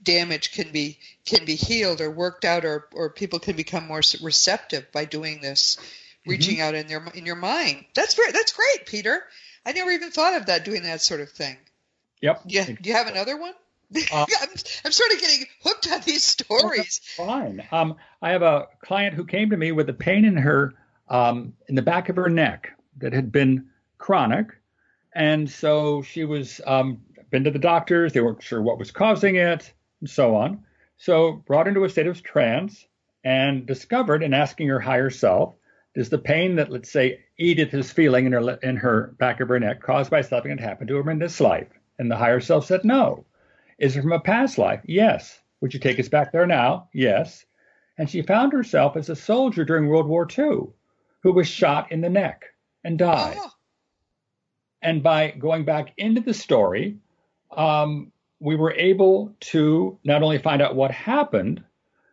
[0.02, 4.02] damage can be can be healed or worked out or or people can become more
[4.22, 5.78] receptive by doing this
[6.26, 6.68] reaching mm-hmm.
[6.68, 7.84] out in their in your mind.
[7.94, 9.22] That's very that's great peter.
[9.64, 11.56] I never even thought of that doing that sort of thing.
[12.22, 12.42] Yep.
[12.46, 13.54] Yeah do you have another one?
[13.94, 14.48] Uh, I'm,
[14.84, 17.00] I'm sort of getting hooked on these stories.
[17.16, 17.66] Fine.
[17.72, 20.74] Um, i have a client who came to me with a pain in her
[21.08, 23.66] um, in the back of her neck that had been
[23.98, 24.59] chronic
[25.14, 27.00] and so she was um,
[27.30, 28.12] been to the doctors.
[28.12, 30.64] They weren't sure what was causing it, and so on.
[30.96, 32.86] So brought into a state of trance
[33.24, 35.54] and discovered, in asking her higher self,
[35.94, 39.48] does the pain that, let's say, Edith is feeling in her in her back of
[39.48, 41.68] her neck caused by something that happened to her in this life?
[41.98, 43.24] And the higher self said no.
[43.78, 44.80] Is it from a past life?
[44.84, 45.40] Yes.
[45.60, 46.88] Would you take us back there now?
[46.92, 47.44] Yes.
[47.98, 50.68] And she found herself as a soldier during World War II
[51.22, 52.44] who was shot in the neck
[52.84, 53.36] and died.
[53.38, 53.50] Oh.
[54.82, 56.96] And by going back into the story,
[57.56, 61.62] um, we were able to not only find out what happened,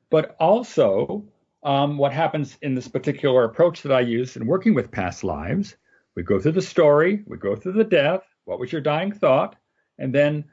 [0.10, 1.24] but also
[1.64, 5.76] um, what happens in this particular approach that I use in working with past lives.
[6.16, 9.56] We go through the story, we go through the death, what was your dying thought,
[9.98, 10.46] and then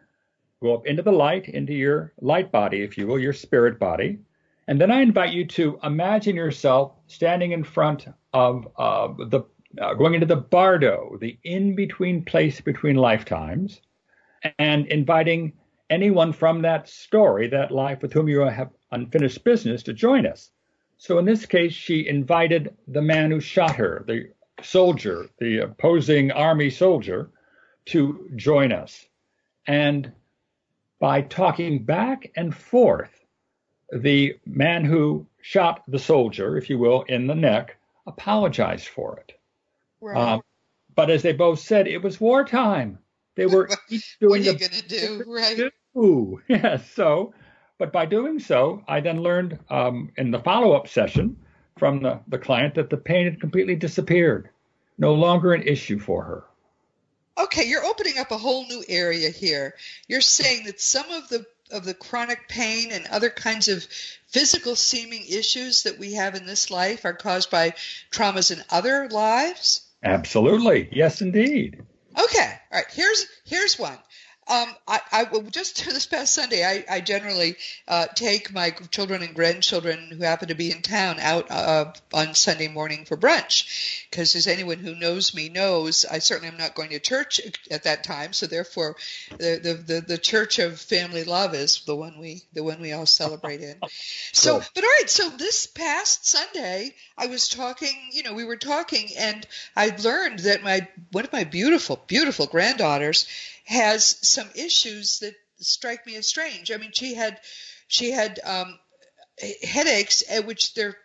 [0.62, 4.18] go up into the light, into your light body, if you will, your spirit body.
[4.66, 9.42] And then I invite you to imagine yourself standing in front of uh, the
[9.80, 13.80] uh, going into the bardo, the in between place between lifetimes,
[14.58, 15.52] and inviting
[15.90, 20.50] anyone from that story, that life with whom you have unfinished business, to join us.
[20.98, 24.30] So in this case, she invited the man who shot her, the
[24.62, 27.30] soldier, the opposing army soldier,
[27.86, 29.06] to join us.
[29.66, 30.12] And
[31.00, 33.24] by talking back and forth,
[33.92, 39.38] the man who shot the soldier, if you will, in the neck, apologized for it.
[40.04, 40.34] Right.
[40.34, 40.42] Um,
[40.94, 42.98] but as they both said, it was wartime.
[43.36, 45.72] They were each doing what are you going to do, right?
[46.46, 46.90] Yes.
[46.90, 47.32] So,
[47.78, 51.38] but by doing so, I then learned um, in the follow-up session
[51.78, 54.50] from the, the client that the pain had completely disappeared,
[54.98, 56.44] no longer an issue for her.
[57.42, 59.74] Okay, you're opening up a whole new area here.
[60.06, 63.82] You're saying that some of the of the chronic pain and other kinds of
[64.28, 67.74] physical seeming issues that we have in this life are caused by
[68.10, 69.83] traumas in other lives?
[70.04, 70.88] Absolutely.
[70.92, 71.82] Yes, indeed.
[72.18, 72.52] Okay.
[72.72, 72.86] All right.
[72.92, 73.98] Here's here's one.
[74.46, 77.56] Um, I, I just this past Sunday, I, I generally
[77.88, 82.34] uh, take my children and grandchildren who happen to be in town out uh, on
[82.34, 86.74] Sunday morning for brunch, because as anyone who knows me knows, I certainly am not
[86.74, 87.40] going to church
[87.70, 88.32] at that time.
[88.32, 88.96] So therefore,
[89.30, 92.92] the the the, the church of family love is the one we the one we
[92.92, 93.76] all celebrate in.
[94.32, 94.68] So, cool.
[94.74, 95.08] but all right.
[95.08, 97.94] So this past Sunday, I was talking.
[98.12, 102.46] You know, we were talking, and I learned that my one of my beautiful beautiful
[102.46, 103.26] granddaughters
[103.64, 106.70] has some issues that strike me as strange.
[106.70, 107.40] I mean, she had
[107.88, 108.78] she had um,
[109.62, 110.96] headaches at which there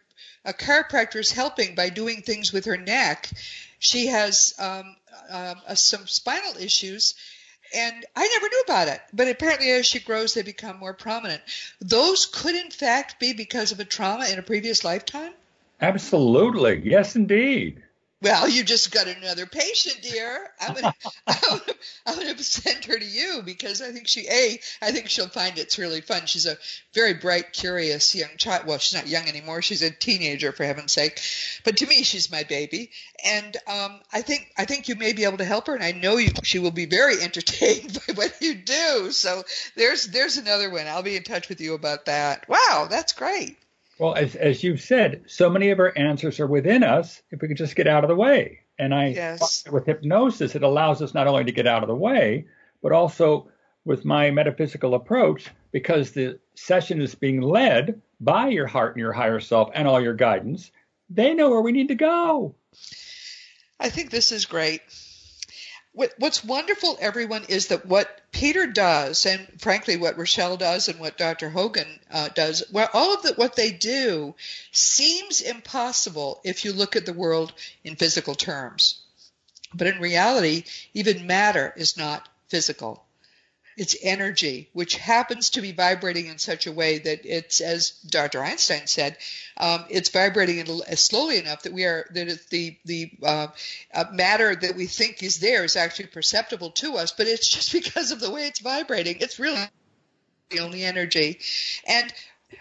[0.45, 3.29] a chiropractor is helping by doing things with her neck.
[3.79, 4.95] She has um,
[5.29, 7.15] uh, some spinal issues,
[7.75, 9.01] and I never knew about it.
[9.13, 11.41] But apparently, as she grows, they become more prominent.
[11.81, 15.33] Those could, in fact, be because of a trauma in a previous lifetime.
[15.81, 17.83] Absolutely, yes, indeed.
[18.21, 20.45] Well, you just got another patient, dear.
[20.59, 20.93] I'm gonna,
[22.05, 25.57] I'm gonna, send her to you because I think she, a, I think she'll find
[25.57, 26.25] it's really fun.
[26.25, 26.57] She's a
[26.93, 28.65] very bright, curious young child.
[28.65, 29.61] Well, she's not young anymore.
[29.61, 31.21] She's a teenager, for heaven's sake.
[31.63, 32.91] But to me, she's my baby,
[33.23, 35.93] and um, I think, I think you may be able to help her, and I
[35.93, 39.11] know you, she will be very entertained by what you do.
[39.11, 39.43] So
[39.77, 40.87] there's, there's another one.
[40.87, 42.49] I'll be in touch with you about that.
[42.49, 43.57] Wow, that's great.
[43.99, 47.49] Well, as, as you've said, so many of our answers are within us if we
[47.49, 48.61] could just get out of the way.
[48.77, 49.65] And I, yes.
[49.69, 52.45] with hypnosis, it allows us not only to get out of the way,
[52.81, 53.51] but also
[53.83, 59.13] with my metaphysical approach, because the session is being led by your heart and your
[59.13, 60.71] higher self and all your guidance,
[61.09, 62.55] they know where we need to go.
[63.79, 64.81] I think this is great
[65.93, 71.17] what's wonderful, everyone, is that what Peter does, and frankly, what Rochelle does, and what
[71.17, 71.49] Dr.
[71.49, 74.35] Hogan uh, does, well, all of the, what they do
[74.71, 79.01] seems impossible if you look at the world in physical terms.
[79.73, 80.63] But in reality,
[80.93, 83.03] even matter is not physical.
[83.79, 88.43] It's energy, which happens to be vibrating in such a way that it's, as Dr.
[88.43, 89.15] Einstein said,
[89.55, 90.65] um, it's vibrating
[90.95, 93.47] slowly enough that we are that the the uh,
[93.93, 97.71] uh, matter that we think is there is actually perceptible to us, but it's just
[97.71, 99.15] because of the way it's vibrating.
[99.21, 99.63] It's really
[100.49, 101.39] the only energy,
[101.87, 102.13] and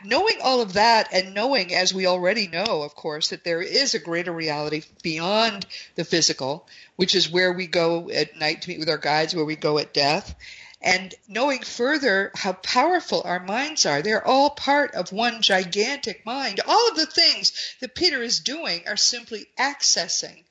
[0.04, 3.94] knowing all of that and knowing as we already know of course that there is
[3.94, 5.64] a greater reality beyond
[5.94, 9.46] the physical which is where we go at night to meet with our guides where
[9.46, 10.34] we go at death
[10.80, 14.02] and knowing further how powerful our minds are.
[14.02, 16.60] They're all part of one gigantic mind.
[16.66, 20.44] All of the things that Peter is doing are simply accessing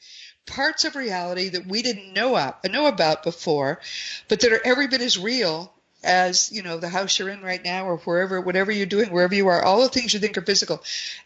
[0.45, 3.79] parts of reality that we didn't know, up, know about before,
[4.27, 5.73] but that are every bit as real
[6.03, 9.33] as you know the house you're in right now or wherever whatever you're doing wherever
[9.33, 10.81] you are all the things you think are physical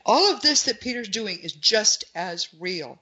[0.05, 2.97] all of this that peter's doing is just as real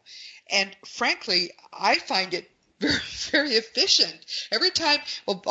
[0.50, 2.50] and frankly i find it
[2.80, 2.94] very,
[3.32, 4.16] very efficient.
[4.52, 5.42] Every time, well,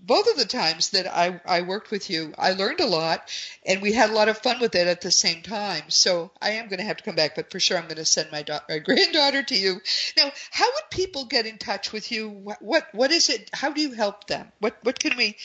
[0.00, 3.30] both of the times that I, I worked with you, I learned a lot
[3.66, 5.84] and we had a lot of fun with it at the same time.
[5.88, 8.04] So I am going to have to come back, but for sure I'm going to
[8.04, 9.80] send my, da- my granddaughter to you.
[10.16, 12.28] Now, how would people get in touch with you?
[12.28, 13.50] What, what, what is it?
[13.52, 14.52] How do you help them?
[14.60, 15.36] What, what can we,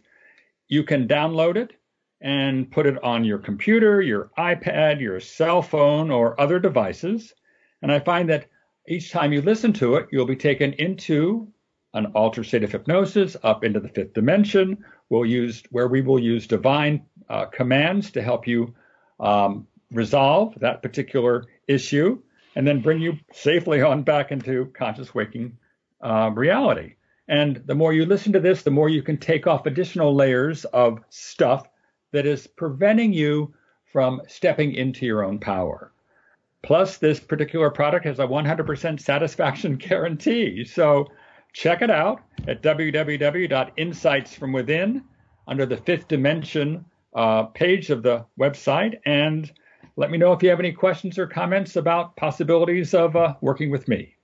[0.68, 1.72] You can download it
[2.20, 7.32] and put it on your computer, your iPad, your cell phone, or other devices.
[7.80, 8.48] And I find that
[8.86, 11.50] each time you listen to it, you'll be taken into
[11.94, 16.18] an altered state of hypnosis, up into the fifth dimension, we'll use where we will
[16.18, 18.74] use divine uh, commands to help you
[19.18, 22.18] um, resolve that particular issue
[22.56, 25.56] and then bring you safely on back into conscious waking
[26.00, 26.94] uh, reality.
[27.28, 30.64] And the more you listen to this, the more you can take off additional layers
[30.64, 31.68] of stuff
[32.12, 33.54] that is preventing you
[33.92, 35.92] from stepping into your own power.
[36.62, 40.64] Plus, this particular product has a 100% satisfaction guarantee.
[40.64, 41.06] So
[41.52, 45.02] Check it out at www.insightsfromwithin
[45.46, 48.98] under the fifth dimension uh, page of the website.
[49.04, 49.52] And
[49.96, 53.70] let me know if you have any questions or comments about possibilities of uh, working
[53.70, 54.14] with me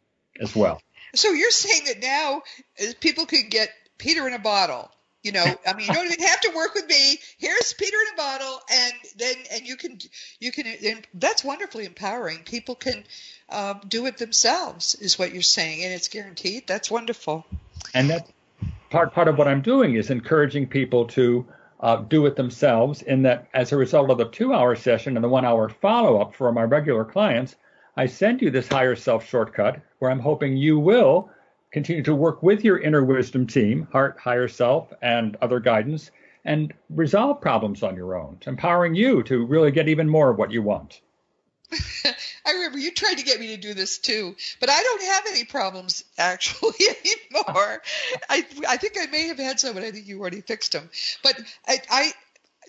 [0.40, 0.80] as well.
[1.14, 2.42] So you're saying that now
[2.80, 4.90] uh, people could get Peter in a bottle.
[5.26, 7.18] You know, I mean, you don't even have to work with me.
[7.36, 9.98] Here's Peter in a bottle, and then and you can
[10.38, 11.02] you can.
[11.14, 12.44] That's wonderfully empowering.
[12.44, 13.02] People can
[13.48, 16.68] uh, do it themselves, is what you're saying, and it's guaranteed.
[16.68, 17.44] That's wonderful.
[17.92, 18.28] And that
[18.90, 21.44] part part of what I'm doing is encouraging people to
[21.80, 23.02] uh, do it themselves.
[23.02, 26.62] In that, as a result of the two-hour session and the one-hour follow-up for my
[26.62, 27.56] regular clients,
[27.96, 31.30] I send you this higher self shortcut where I'm hoping you will
[31.76, 36.10] continue to work with your inner wisdom team, heart, higher self, and other guidance,
[36.42, 40.50] and resolve problems on your own, empowering you to really get even more of what
[40.50, 41.02] you want.
[42.46, 45.24] I remember you tried to get me to do this too, but I don't have
[45.28, 47.82] any problems actually anymore.
[48.30, 50.88] I I think I may have had some, but I think you already fixed them.
[51.22, 52.12] But I, I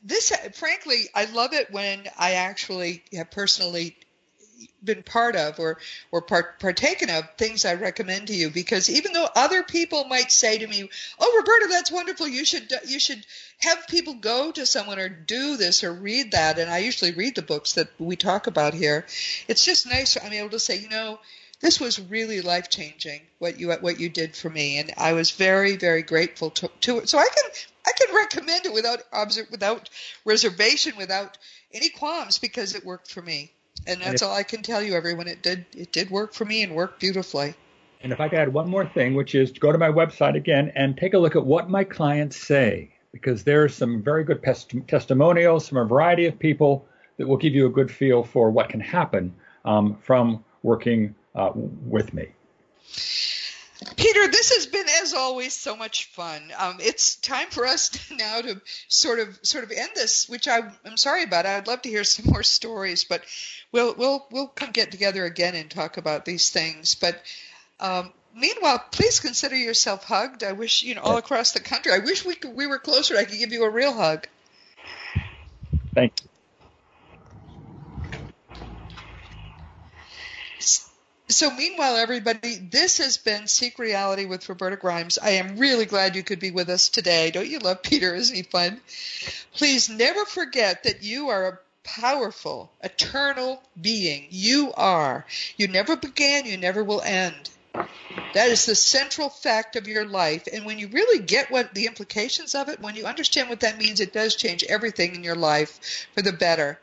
[0.03, 3.95] this frankly, I love it when I actually have personally
[4.83, 5.77] been part of or
[6.11, 10.31] or part, partaken of things I recommend to you because even though other people might
[10.31, 10.89] say to me,
[11.19, 12.27] "Oh, Roberta, that's wonderful.
[12.27, 13.25] You should you should
[13.59, 17.35] have people go to someone or do this or read that." And I usually read
[17.35, 19.05] the books that we talk about here.
[19.47, 20.17] It's just nice.
[20.17, 21.19] I'm able to say, you know,
[21.59, 25.31] this was really life changing what you what you did for me, and I was
[25.31, 27.09] very very grateful to, to it.
[27.09, 27.51] So I can
[27.85, 29.01] I can recommend it without
[29.49, 29.89] without
[30.23, 31.37] reservation, without
[31.73, 33.51] any qualms, because it worked for me,
[33.85, 35.27] and that's and if, all I can tell you, everyone.
[35.27, 37.53] It did it did work for me and worked beautifully.
[38.01, 40.35] And if I could add one more thing, which is to go to my website
[40.35, 44.23] again and take a look at what my clients say, because there are some very
[44.23, 46.85] good pest- testimonials from a variety of people
[47.17, 49.33] that will give you a good feel for what can happen
[49.65, 52.27] um, from working uh, with me.
[53.95, 56.51] Peter, this has been, as always, so much fun.
[56.57, 60.61] Um, it's time for us now to sort of sort of end this, which I,
[60.85, 61.45] am sorry about.
[61.45, 63.23] I'd love to hear some more stories, but
[63.71, 66.95] we'll we'll we'll come get together again and talk about these things.
[66.95, 67.21] But
[67.79, 70.43] um, meanwhile, please consider yourself hugged.
[70.43, 71.93] I wish you know all across the country.
[71.93, 73.15] I wish we could, we were closer.
[73.15, 74.27] I could give you a real hug.
[75.93, 76.29] Thank you.
[81.29, 85.17] So, meanwhile, everybody, this has been Seek Reality with Roberta Grimes.
[85.17, 87.31] I am really glad you could be with us today.
[87.31, 88.15] Don't you love Peter?
[88.15, 88.79] Isn't he fun?
[89.53, 94.27] Please never forget that you are a powerful, eternal being.
[94.29, 95.25] You are.
[95.57, 97.49] You never began, you never will end.
[98.33, 100.47] That is the central fact of your life.
[100.51, 103.77] And when you really get what the implications of it, when you understand what that
[103.77, 106.79] means, it does change everything in your life for the better.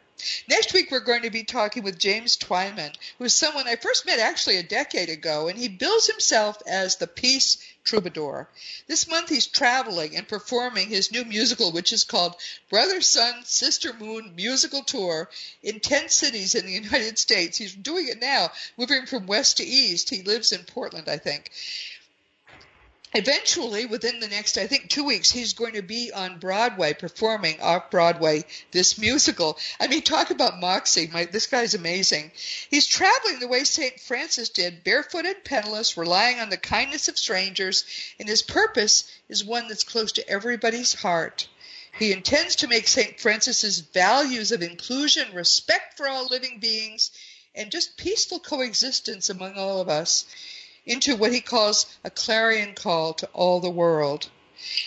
[0.49, 4.07] Next week, we're going to be talking with James Twyman, who is someone I first
[4.07, 8.49] met actually a decade ago, and he bills himself as the peace troubadour.
[8.87, 12.37] This month, he's traveling and performing his new musical, which is called
[12.71, 15.29] Brother Sun Sister Moon Musical Tour
[15.63, 17.59] in 10 cities in the United States.
[17.59, 20.11] He's doing it now, moving from west to east.
[20.11, 21.51] He lives in Portland, I think
[23.15, 27.61] eventually, within the next, I think, two weeks, he's going to be on Broadway performing
[27.61, 29.57] off Broadway this musical.
[29.79, 31.07] I mean, talk about moxie.
[31.07, 32.33] My, this guy's amazing.
[32.69, 34.01] He's traveling the way St.
[34.01, 37.85] Francis did, barefooted, penniless, relying on the kindness of strangers,
[38.19, 41.49] and his purpose is one that's close to everybody's heart.
[41.97, 43.21] He intends to make St.
[43.21, 47.13] Francis's values of inclusion, respect for all living beings,
[47.55, 50.25] and just peaceful coexistence among all of us
[50.87, 54.29] into what he calls a clarion call to all the world.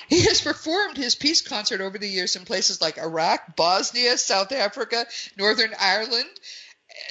[0.07, 4.51] He has performed his peace concert over the years in places like Iraq, Bosnia, South
[4.51, 5.05] Africa,
[5.37, 6.29] Northern Ireland.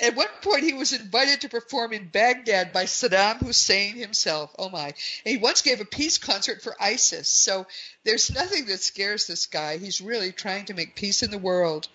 [0.03, 4.53] At one point, he was invited to perform in Baghdad by Saddam Hussein himself.
[4.59, 4.87] Oh my.
[4.87, 7.29] And he once gave a peace concert for ISIS.
[7.29, 7.67] So
[8.03, 9.77] there's nothing that scares this guy.
[9.77, 11.87] He's really trying to make peace in the world.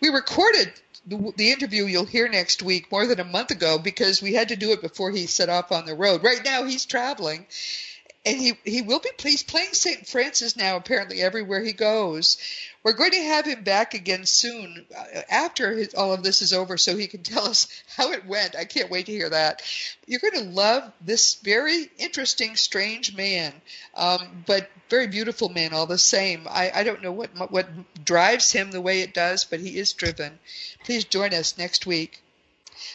[0.00, 0.72] We recorded
[1.06, 4.48] the, the interview you'll hear next week more than a month ago because we had
[4.48, 6.22] to do it before he set off on the road.
[6.22, 7.46] Right now he's traveling
[8.24, 10.06] and he, he will be he's playing St.
[10.06, 12.38] Francis now apparently everywhere he goes.
[12.84, 16.52] We're going to have him back again soon uh, after his, all of this is
[16.52, 17.66] over so he can tell us
[17.96, 18.54] how it went.
[18.54, 19.62] I can't wait to hear that.
[20.06, 23.52] You're going to love this very interesting, strange man,
[23.94, 26.46] um, but very beautiful man all the same.
[26.48, 29.92] I, I don't know what what drives him the way it does, but he is
[29.92, 30.38] driven.
[30.84, 32.22] Please join us next week.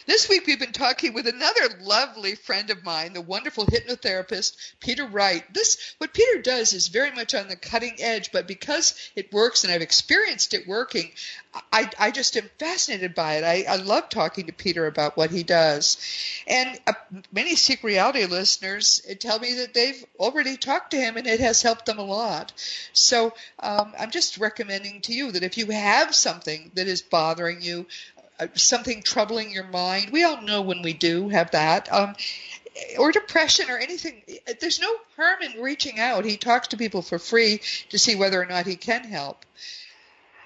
[0.06, 5.06] This week we've been talking with another lovely friend of mine, the wonderful hypnotherapist Peter
[5.06, 5.42] Wright.
[5.52, 9.64] This what Peter does is very much on the cutting edge, but because it works
[9.64, 11.10] and I've experienced it working,
[11.72, 13.44] I, I just am fascinated by it.
[13.44, 15.98] I, I love talking to Peter about what he does.
[16.46, 16.92] And uh,
[17.32, 21.62] many Seek Reality listeners tell me that they've already talked to him and it has
[21.62, 22.52] helped them a lot.
[22.92, 27.62] So um, I'm just recommending to you that if you have something that is bothering
[27.62, 27.86] you,
[28.54, 30.10] something troubling your mind.
[30.10, 31.92] We all know when we do have that.
[31.92, 32.14] Um,
[32.98, 34.22] or depression or anything.
[34.60, 36.24] There's no harm in reaching out.
[36.24, 37.60] He talks to people for free
[37.90, 39.44] to see whether or not he can help.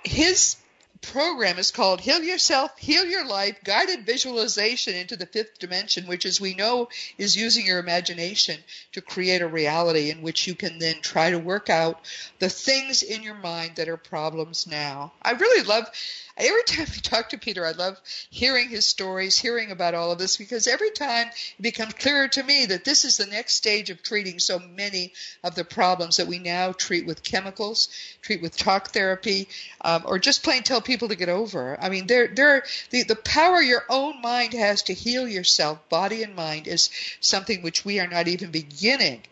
[0.03, 0.57] His
[1.03, 6.25] program is called Heal Yourself, Heal Your Life Guided Visualization into the Fifth Dimension, which,
[6.25, 6.89] as we know,
[7.19, 8.59] is using your imagination
[8.93, 12.01] to create a reality in which you can then try to work out
[12.39, 15.13] the things in your mind that are problems now.
[15.21, 15.91] I really love
[16.37, 18.01] every time we talk to Peter, I love
[18.31, 22.43] hearing his stories, hearing about all of this, because every time it becomes clearer to
[22.43, 26.27] me that this is the next stage of treating so many of the problems that
[26.27, 27.89] we now treat with chemicals,
[28.23, 29.49] treat with talk therapy,
[29.83, 31.79] um, or just plain tell people to get over.
[31.81, 36.23] I mean, there, there, the, the power your own mind has to heal yourself, body
[36.23, 36.91] and mind, is
[37.21, 39.23] something which we are not even beginning,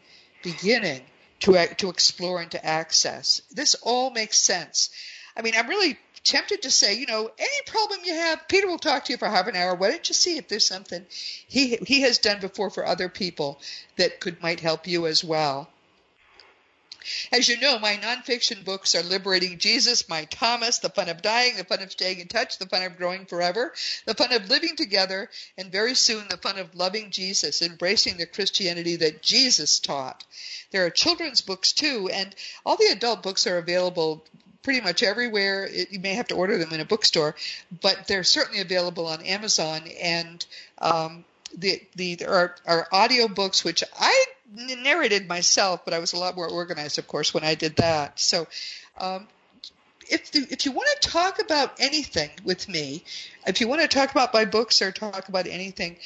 [0.43, 1.03] beginning
[1.41, 3.43] to, to explore and to access.
[3.51, 4.91] This all makes sense.
[5.37, 8.79] I mean, I'm really tempted to say, you know, any problem you have, Peter will
[8.79, 9.75] talk to you for half an hour.
[9.75, 13.61] Why don't you see if there's something he he has done before for other people
[13.97, 15.69] that could might help you as well?
[17.33, 21.57] As you know, my nonfiction books are Liberating Jesus, My Thomas, The Fun of Dying,
[21.57, 23.73] The Fun of Staying in Touch, The Fun of Growing Forever,
[24.07, 28.27] The Fun of Living Together, and very soon, The Fun of Loving Jesus, Embracing the
[28.27, 30.25] Christianity that Jesus taught.
[30.71, 32.35] There are children's books too, and
[32.65, 34.25] all the adult books are available
[34.63, 35.65] pretty much everywhere.
[35.65, 37.35] It, you may have to order them in a bookstore,
[37.81, 39.83] but they're certainly available on Amazon.
[40.01, 40.45] And
[40.79, 41.25] um,
[41.57, 44.25] the the there are, are audio books which I
[44.55, 48.19] narrated myself, but I was a lot more organized, of course, when I did that.
[48.19, 48.47] So.
[48.99, 49.27] Um,
[50.11, 53.05] if the, if you want to talk about anything with me,
[53.47, 55.97] if you want to talk about my books or talk about anything,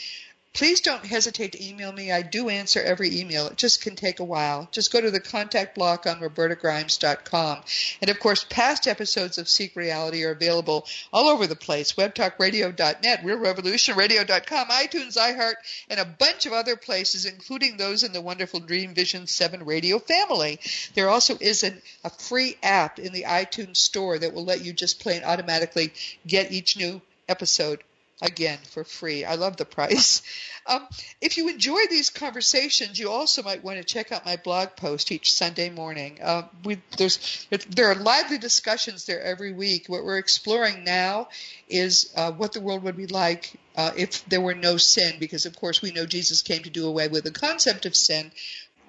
[0.54, 2.12] Please don't hesitate to email me.
[2.12, 3.48] I do answer every email.
[3.48, 4.68] It just can take a while.
[4.70, 7.62] Just go to the contact block on robertagrimes.com.
[8.00, 11.94] And of course, past episodes of Seek Reality are available all over the place.
[11.94, 15.54] WebTalkRadio.net, RealRevolutionRadio.com, iTunes, iHeart,
[15.90, 19.98] and a bunch of other places, including those in the wonderful Dream Vision 7 radio
[19.98, 20.60] family.
[20.94, 24.72] There also is an, a free app in the iTunes store that will let you
[24.72, 25.92] just plain automatically
[26.24, 27.82] get each new episode
[28.24, 29.24] again for free.
[29.24, 30.22] I love the price.
[30.66, 30.88] Um,
[31.20, 35.12] if you enjoy these conversations, you also might want to check out my blog post
[35.12, 36.18] each Sunday morning.
[36.22, 39.90] Uh, we, there's there are lively discussions there every week.
[39.90, 41.28] What we're exploring now
[41.68, 45.44] is uh, what the world would be like uh, if there were no sin, because
[45.44, 48.32] of course we know Jesus came to do away with the concept of sin.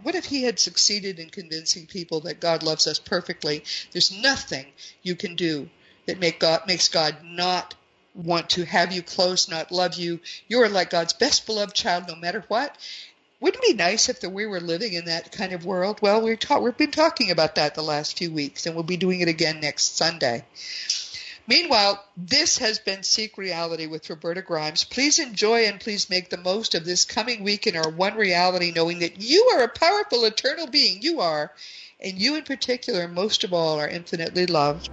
[0.01, 3.65] What if he had succeeded in convincing people that God loves us perfectly?
[3.91, 4.67] There's nothing
[5.03, 5.69] you can do
[6.05, 7.75] that make God makes God not
[8.15, 10.19] want to have you close, not love you.
[10.47, 12.75] You are like God's best beloved child no matter what.
[13.41, 15.99] Wouldn't it be nice if the, we were living in that kind of world?
[16.01, 19.19] Well, we're we've been talking about that the last few weeks, and we'll be doing
[19.19, 20.45] it again next Sunday.
[21.47, 24.83] Meanwhile, this has been Seek Reality with Roberta Grimes.
[24.83, 28.71] Please enjoy and please make the most of this coming week in our one reality,
[28.71, 31.03] knowing that you are a powerful, eternal being.
[31.03, 31.51] You are.
[31.99, 34.89] And you in particular, most of all, are infinitely loved.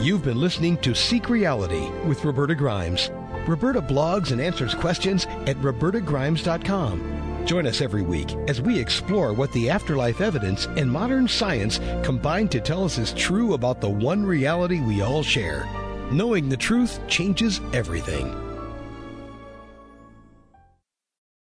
[0.00, 3.10] You've been listening to Seek Reality with Roberta Grimes.
[3.48, 7.44] Roberta blogs and answers questions at robertagrimes.com.
[7.44, 12.46] Join us every week as we explore what the afterlife evidence and modern science combine
[12.50, 15.66] to tell us is true about the one reality we all share.
[16.12, 18.47] Knowing the truth changes everything.